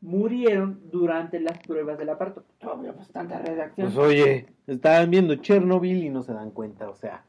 [0.00, 2.44] murieron durante las pruebas del aparato.
[2.58, 3.92] Todavía pues tanta redacción.
[3.92, 7.24] Pues oye, estaban viendo Chernobyl y no se dan cuenta, o sea,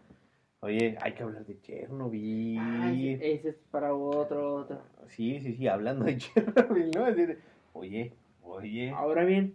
[0.62, 2.58] oye, hay que hablar de Chernobyl.
[2.60, 4.82] Ay, ese es para otro, otro.
[5.08, 7.06] Sí, sí, sí, hablando de Chernobyl, ¿no?
[7.74, 8.90] Oye, oye.
[8.92, 9.54] Ahora bien,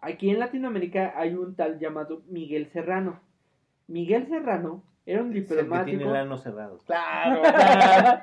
[0.00, 3.20] aquí en Latinoamérica hay un tal llamado Miguel Serrano.
[3.88, 5.96] Miguel Serrano era un Es el que diplomático.
[5.98, 6.78] tiene el ano cerrado.
[6.86, 8.22] Claro, claro.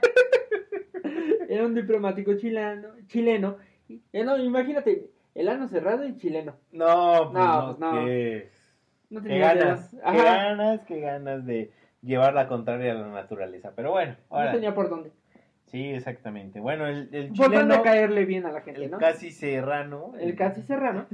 [1.49, 3.57] Era un diplomático chileno, chileno.
[3.89, 6.55] eh, no, imagínate, el ano cerrado y chileno.
[6.71, 8.05] No, pues No, no, pues no.
[8.05, 8.49] qué,
[9.09, 11.71] No ganas, qué ganas, qué ganas de
[12.01, 13.71] llevar la contraria a la naturaleza.
[13.75, 14.51] Pero bueno, no ahora.
[14.51, 15.11] tenía por dónde.
[15.67, 16.61] Sí, exactamente.
[16.61, 18.97] Bueno, el, el chileno, caerle bien a la gente, el ¿no?
[18.97, 20.13] casi serrano.
[20.17, 21.07] El casi serrano,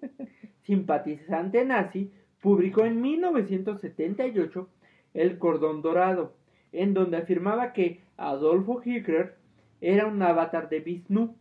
[0.62, 4.68] simpatizante nazi, publicó en 1978
[5.14, 6.34] El Cordón Dorado,
[6.72, 9.36] en donde afirmaba que Adolfo Hitler
[9.80, 11.36] era un avatar de Vishnu.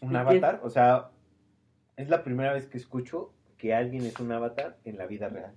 [0.00, 0.60] ¿Un ¿Y qué avatar?
[0.62, 1.10] O sea,
[1.96, 5.54] es la primera vez que escucho que alguien es un avatar en la vida real.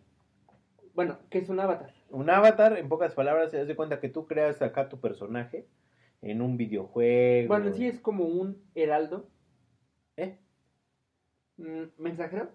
[0.96, 1.94] Bueno, ¿qué es un avatar?
[2.10, 5.68] Un avatar, en pocas palabras, se hace cuenta que tú creas acá tu personaje
[6.24, 7.48] en un videojuego.
[7.50, 9.28] Bueno, sí es como un heraldo,
[10.18, 10.38] ¿Eh?
[11.58, 12.50] mm, mensajero,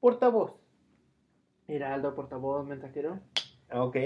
[0.00, 0.52] Portavoz.
[1.66, 3.20] heraldo, portavoz, mensajero
[3.72, 3.96] Ok.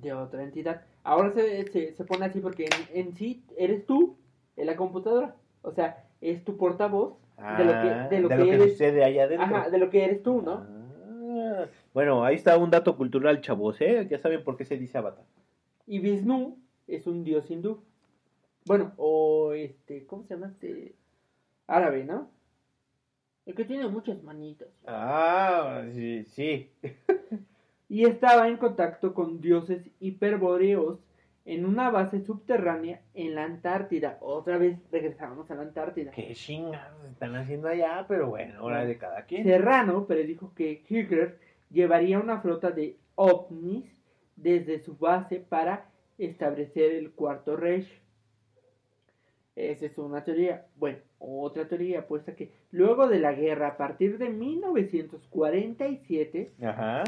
[0.00, 0.82] de otra entidad.
[1.02, 4.16] Ahora se, se, se pone así porque en, en sí eres tú
[4.56, 5.34] en la computadora.
[5.62, 7.14] O sea, es tu portavoz
[7.58, 8.72] de lo que, Ah, de lo que eres.
[8.72, 9.56] sucede allá adentro.
[9.56, 10.64] Ajá, de lo que eres tú, ¿no?
[10.68, 14.06] Ah, bueno, ahí está un dato cultural, chavos, ¿eh?
[14.08, 15.24] Ya saben por qué se dice avatar.
[15.86, 17.82] Y Vishnu es un dios hindú.
[18.64, 20.94] Bueno, o este, ¿cómo se llama este?
[21.66, 22.30] Árabe, ¿no?
[23.44, 24.68] El que tiene muchas manitas.
[24.86, 26.70] Ah, sí, sí.
[27.88, 30.98] Y estaba en contacto con dioses hiperbóreos
[31.44, 34.18] en una base subterránea en la Antártida.
[34.20, 36.10] Otra vez regresamos a la Antártida.
[36.10, 39.44] Qué chingados están haciendo allá, pero bueno, hora de cada quien.
[39.44, 41.38] Serrano predijo que Hitler
[41.70, 43.84] llevaría una flota de ovnis
[44.34, 45.86] desde su base para
[46.18, 47.88] establecer el cuarto Reich.
[49.54, 50.66] Esa es una teoría.
[50.76, 57.04] Bueno, otra teoría apuesta que luego de la guerra, a partir de 1947, Ajá.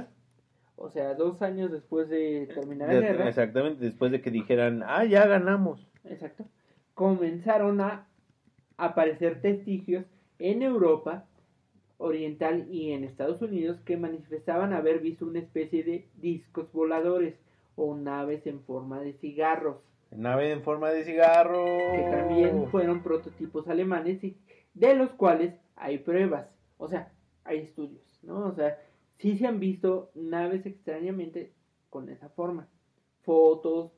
[0.77, 5.05] o sea, dos años después de terminar la guerra, Exactamente, después de que dijeran, ah,
[5.05, 5.87] ya ganamos.
[6.05, 6.47] Exacto.
[6.95, 8.07] Comenzaron a
[8.79, 10.07] aparecer testigios
[10.39, 11.27] en Europa
[11.99, 17.35] Oriental y en Estados Unidos que manifestaban haber visto una especie de discos voladores
[17.79, 19.77] o naves en forma de cigarros,
[20.11, 21.65] Nave en forma de cigarro.
[21.65, 24.37] que también fueron prototipos alemanes y
[24.75, 26.49] de los cuales hay pruebas,
[26.79, 27.13] o sea,
[27.45, 28.47] hay estudios, ¿no?
[28.47, 28.79] O sea,
[29.19, 31.53] sí se han visto naves extrañamente
[31.91, 32.67] con esa forma,
[33.23, 33.93] fotos,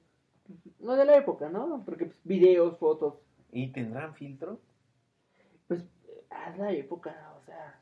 [0.80, 1.82] no de la época, ¿no?
[1.84, 3.14] Porque pues, videos, fotos,
[3.52, 4.60] ¿Y tendrán filtro?
[5.68, 5.84] pues
[6.28, 7.80] haz la época, o sea.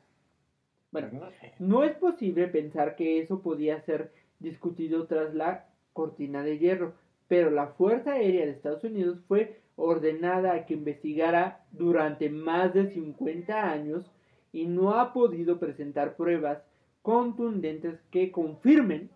[0.91, 1.53] Bueno, no sé.
[1.59, 6.93] no es posible pensar que eso podía ser discutido tras la cortina de hierro,
[7.27, 12.91] pero la Fuerza Aérea de Estados Unidos fue ordenada a que investigara durante más de
[12.91, 14.11] 50 años
[14.51, 16.59] y no ha podido presentar pruebas
[17.01, 19.09] contundentes que confirmen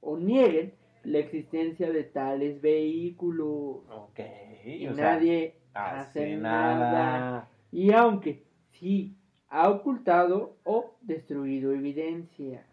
[0.00, 0.74] o nieguen
[1.04, 3.78] la existencia de tales vehículos.
[3.90, 4.20] Ok.
[4.64, 6.92] Y o sea, nadie hace hace nada.
[6.92, 7.48] nada.
[7.72, 9.16] Y aunque sí
[9.48, 12.66] ha ocultado o destruido evidencia.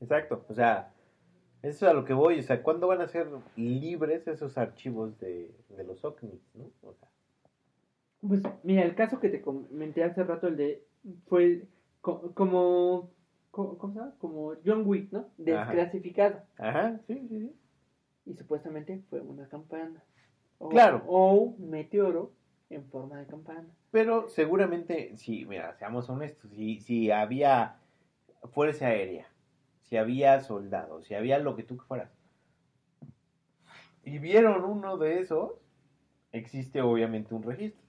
[0.00, 0.44] Exacto.
[0.48, 0.93] O sea,
[1.68, 2.38] eso es a lo que voy.
[2.38, 6.64] O sea, ¿cuándo van a ser libres esos archivos de, de los OVNIs, no?
[6.82, 7.08] O sea,
[8.26, 10.84] Pues mira, el caso que te comenté hace rato, el de
[11.26, 11.64] fue
[12.00, 13.10] co- como
[13.50, 14.14] co- ¿cómo se llama?
[14.18, 15.28] Como John Wick, ¿no?
[15.36, 16.40] Desclasificado.
[16.58, 17.52] ajá, sí, sí, sí.
[18.26, 20.02] Y supuestamente fue una campana.
[20.58, 21.02] O, Claro.
[21.06, 22.32] O un meteoro
[22.70, 23.68] en forma de campana.
[23.90, 27.76] Pero seguramente, sí, mira, seamos honestos, si, si había
[28.52, 29.26] fuerza aérea,
[29.84, 32.10] si había soldados, si había lo que tú fueras,
[34.04, 35.52] y vieron uno de esos,
[36.32, 37.82] existe obviamente un registro.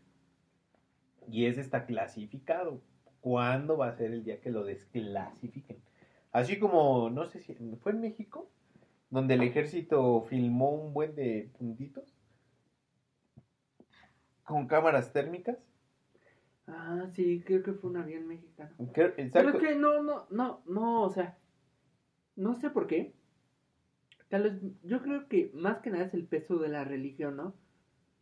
[1.27, 2.81] Y ese está clasificado.
[3.19, 5.81] ¿Cuándo va a ser el día que lo desclasifiquen?
[6.31, 8.49] Así como, no sé si fue en México,
[9.09, 12.15] donde el ejército filmó un buen de puntitos
[14.43, 15.57] con cámaras térmicas.
[16.67, 18.71] Ah, sí, creo que fue un avión mexicano.
[18.93, 19.49] Creo- exacto.
[19.49, 21.37] es que no, no, no, no, o sea,
[22.35, 23.13] no sé por qué.
[24.29, 27.53] Tal vez, yo creo que más que nada es el peso de la religión, ¿no?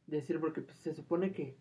[0.07, 1.55] Decir, porque pues, se supone que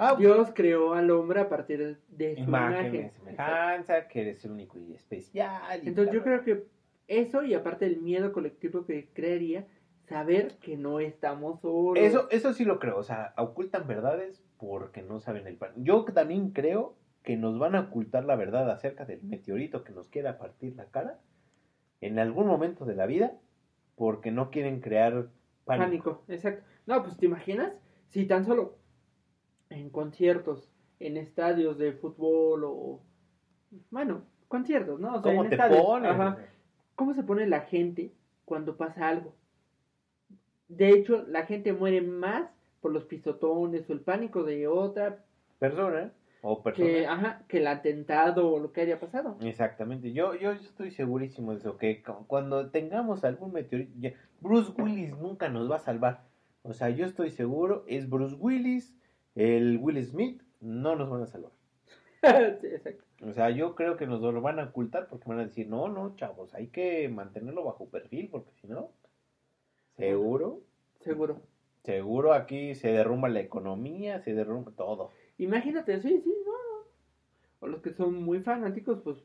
[0.00, 4.78] Ah, Dios creó al hombre a partir de su imagen semejanza, que eres el único
[4.78, 5.80] y especial.
[5.82, 6.66] y Entonces yo creo que
[7.08, 9.66] eso y aparte el miedo colectivo que crearía
[10.06, 12.00] saber que no estamos solos.
[12.00, 15.72] Eso, eso sí lo creo, o sea, ocultan verdades porque no saben el plan.
[15.76, 16.94] Yo también creo
[17.24, 20.86] que nos van a ocultar la verdad acerca del meteorito que nos quiera partir la
[20.86, 21.18] cara
[22.00, 23.32] en algún momento de la vida
[23.96, 25.28] porque no quieren crear
[25.64, 25.84] pánico.
[25.84, 26.64] Pánico, exacto.
[26.86, 27.72] No, pues te imaginas
[28.08, 28.76] si tan solo
[29.70, 30.70] en conciertos,
[31.00, 33.00] en estadios de fútbol o
[33.90, 35.16] bueno, conciertos, ¿no?
[35.16, 36.10] O sea, ¿Cómo en te estadios, pones?
[36.10, 36.38] ajá.
[36.94, 38.12] ¿Cómo se pone la gente
[38.44, 39.34] cuando pasa algo?
[40.68, 45.24] De hecho, la gente muere más por los pisotones o el pánico de otra
[45.58, 46.12] Persona
[46.42, 46.86] o persona.
[46.88, 49.36] que, ajá, que el atentado o lo que haya pasado.
[49.40, 54.72] Exactamente, yo, yo estoy segurísimo de eso, que cu- cuando tengamos algún meteorito, ya- Bruce
[54.80, 56.22] Willis nunca nos va a salvar.
[56.62, 58.94] O sea, yo estoy seguro, es Bruce Willis,
[59.34, 61.52] el Will Smith, no nos van a salvar.
[62.60, 63.04] Sí, exacto.
[63.28, 65.88] O sea, yo creo que nos lo van a ocultar porque van a decir, no,
[65.88, 68.90] no, chavos, hay que mantenerlo bajo perfil porque si no,
[69.96, 70.60] seguro,
[71.00, 71.40] Seguro.
[71.84, 75.10] seguro aquí se derrumba la economía, se derrumba todo.
[75.38, 76.52] Imagínate, sí, sí, no.
[76.52, 76.86] no.
[77.60, 79.16] O los que son muy fanáticos, pues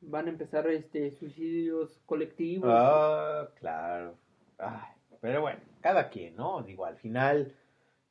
[0.00, 2.70] van a empezar este suicidios colectivos.
[2.72, 4.14] Ah, claro.
[4.58, 6.62] Ay, pero bueno, cada quien, ¿no?
[6.62, 7.52] Digo, al final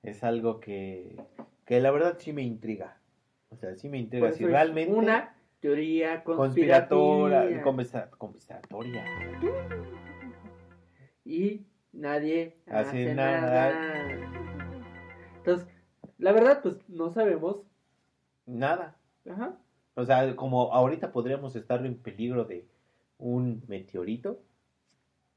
[0.03, 1.15] es algo que,
[1.65, 2.97] que la verdad sí me intriga.
[3.49, 4.31] O sea, sí me intriga.
[4.33, 4.93] Si realmente...
[4.93, 7.63] una teoría conspiratora, conspirativa.
[7.63, 9.05] conspira- conspiratoria.
[11.23, 13.69] y nadie Hace hace, nada.
[13.71, 14.07] nada.
[15.37, 15.67] Entonces,
[16.17, 17.57] la verdad, pues no sabemos.
[18.45, 18.95] Nada.
[19.29, 19.57] Ajá.
[19.95, 22.65] O sea, como ahorita podríamos estar en peligro de
[23.17, 24.39] un meteorito.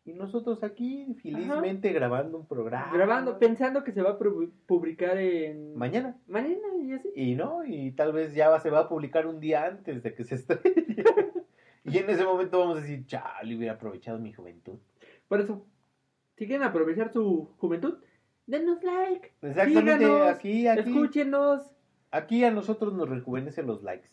[0.04, 2.90] Y nosotros aquí felizmente grabando un programa.
[2.92, 6.16] Grabando, pensando que se va a pu- publicar en Mañana.
[6.26, 7.08] mañana y así.
[7.14, 10.24] Y no, y tal vez ya se va a publicar un día antes de que
[10.24, 10.64] se estrelle.
[11.84, 14.78] y en ese momento vamos a decir, chale, hubiera aprovechado mi juventud.
[15.28, 15.66] Por eso,
[16.36, 17.98] si quieren aprovechar su juventud,
[18.48, 19.32] denos like.
[19.42, 21.62] Exactamente, Síganos, aquí, aquí, Escúchenos.
[22.10, 24.08] aquí a nosotros nos rejuvenecen los likes.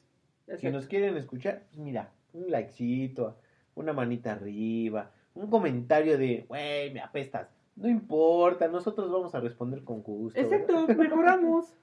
[0.59, 3.37] Si nos quieren escuchar, pues mira, un likecito,
[3.73, 7.49] una manita arriba, un comentario de, güey, me apestas.
[7.75, 10.39] No importa, nosotros vamos a responder con gusto.
[10.39, 10.95] Exacto, ¿verdad?
[11.09, 11.73] mejoramos.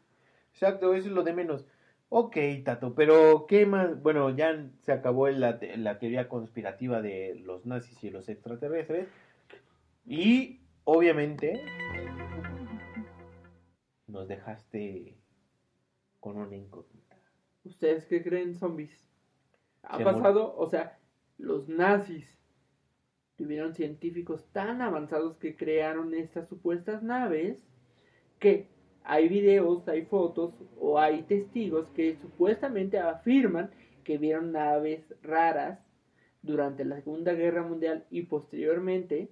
[0.53, 1.67] Exacto, eso es lo de menos.
[2.09, 4.01] Ok, Tato, pero ¿qué más?
[4.03, 9.09] Bueno, ya se acabó la, te- la teoría conspirativa de los nazis y los extraterrestres.
[10.07, 11.61] Y, obviamente,
[14.13, 15.17] nos dejaste
[16.21, 17.17] con una incógnita.
[17.65, 19.09] ¿Ustedes qué creen zombies?
[19.83, 20.99] Ha pasado, o sea,
[21.39, 22.39] los nazis
[23.37, 27.59] tuvieron científicos tan avanzados que crearon estas supuestas naves
[28.39, 28.69] que
[29.03, 33.71] hay videos, hay fotos o hay testigos que supuestamente afirman
[34.05, 35.81] que vieron naves raras
[36.43, 39.31] durante la Segunda Guerra Mundial y posteriormente,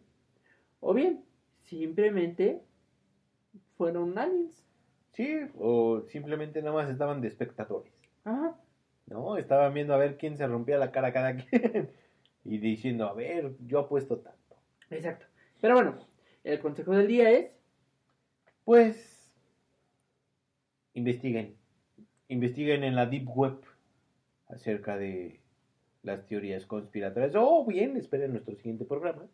[0.80, 1.24] o bien,
[1.64, 2.62] simplemente
[3.76, 4.69] fueron aliens.
[5.12, 7.92] Sí, o simplemente nada más estaban de espectadores.
[8.24, 8.56] Ajá.
[9.10, 9.36] ¿no?
[9.36, 11.90] Estaban viendo a ver quién se rompía la cara cada quien
[12.44, 14.56] y diciendo, a ver, yo apuesto tanto.
[14.88, 15.26] Exacto.
[15.60, 15.98] Pero bueno,
[16.44, 17.50] el consejo del día es
[18.64, 19.34] Pues,
[20.94, 21.56] investiguen,
[22.28, 23.60] investiguen en la Deep Web
[24.48, 25.40] acerca de
[26.02, 27.34] las teorías conspiratorias.
[27.36, 29.26] O bien, esperen nuestro siguiente programa,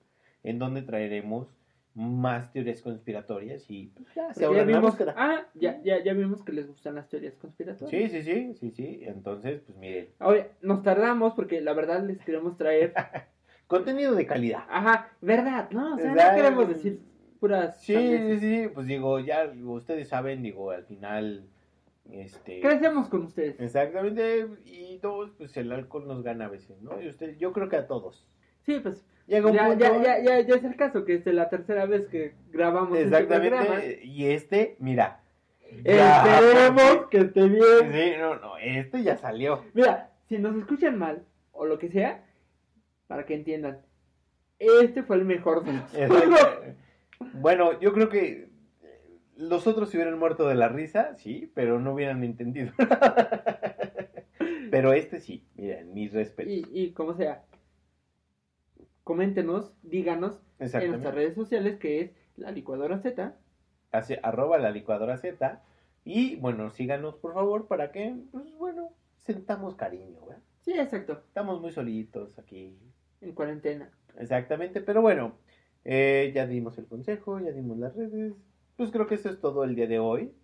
[0.43, 1.49] en donde traeremos
[1.97, 6.53] más teorías conspiratorias y pues, ya se ya vimos, ah, ya, ya, ya vimos que
[6.53, 7.91] les gustan las teorías conspiratorias.
[7.91, 9.01] Sí, sí, sí, sí, sí.
[9.03, 12.93] Entonces, pues miren, Ahora, nos tardamos porque la verdad les queremos traer,
[13.67, 14.65] contenido de calidad.
[14.69, 15.95] ajá, verdad, ¿no?
[15.95, 17.01] O sea, no queremos decir
[17.41, 21.47] puras Sí, sí, sí, pues digo, ya ustedes saben, digo, al final,
[22.11, 22.61] este...
[22.61, 23.59] Crecemos con ustedes.
[23.59, 27.01] Exactamente, y dos, pues el alcohol nos gana a veces, ¿no?
[27.01, 28.27] Y usted, yo creo que a todos.
[28.67, 29.85] Sí, pues Llega un ya, punto...
[29.85, 33.05] ya, ya, ya, ya es el caso que es la tercera vez que grabamos este.
[33.05, 35.21] Exactamente, y este, mira.
[35.69, 37.93] Esperemos que esté bien.
[37.93, 39.65] Sí, no, no, este ya salió.
[39.75, 42.25] Mira, si nos escuchan mal o lo que sea,
[43.09, 43.81] para que entiendan,
[44.59, 45.93] este fue el mejor de los.
[47.33, 48.51] Bueno, yo creo que
[48.83, 52.73] eh, los otros se hubieran muerto de la risa, sí, pero no hubieran entendido.
[54.71, 56.53] pero este sí, miren, mis respetos.
[56.53, 57.43] Y, y como sea,
[59.07, 63.37] coméntenos, díganos en nuestras redes sociales que es la licuadora Z.
[64.25, 65.63] Arroba la licuadora Z.
[66.05, 70.43] Y bueno, síganos por favor para que, pues bueno, sentamos cariño, ¿verdad?
[70.59, 72.77] Sí, exacto, Estamos muy solitos aquí.
[73.21, 73.93] en cuarentena.
[74.19, 75.37] Exactamente, pero bueno,
[75.85, 78.35] eh, ya dimos el consejo, ya dimos las redes.
[78.77, 80.35] Pues creo que eso es todo el día de hoy.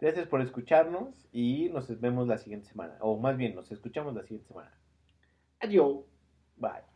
[0.00, 2.98] Gracias por escucharnos y nos vemos la siguiente semana.
[3.00, 4.78] O más bien, nos escuchamos la siguiente semana.
[5.58, 6.04] Adiós.
[6.56, 6.91] Bye.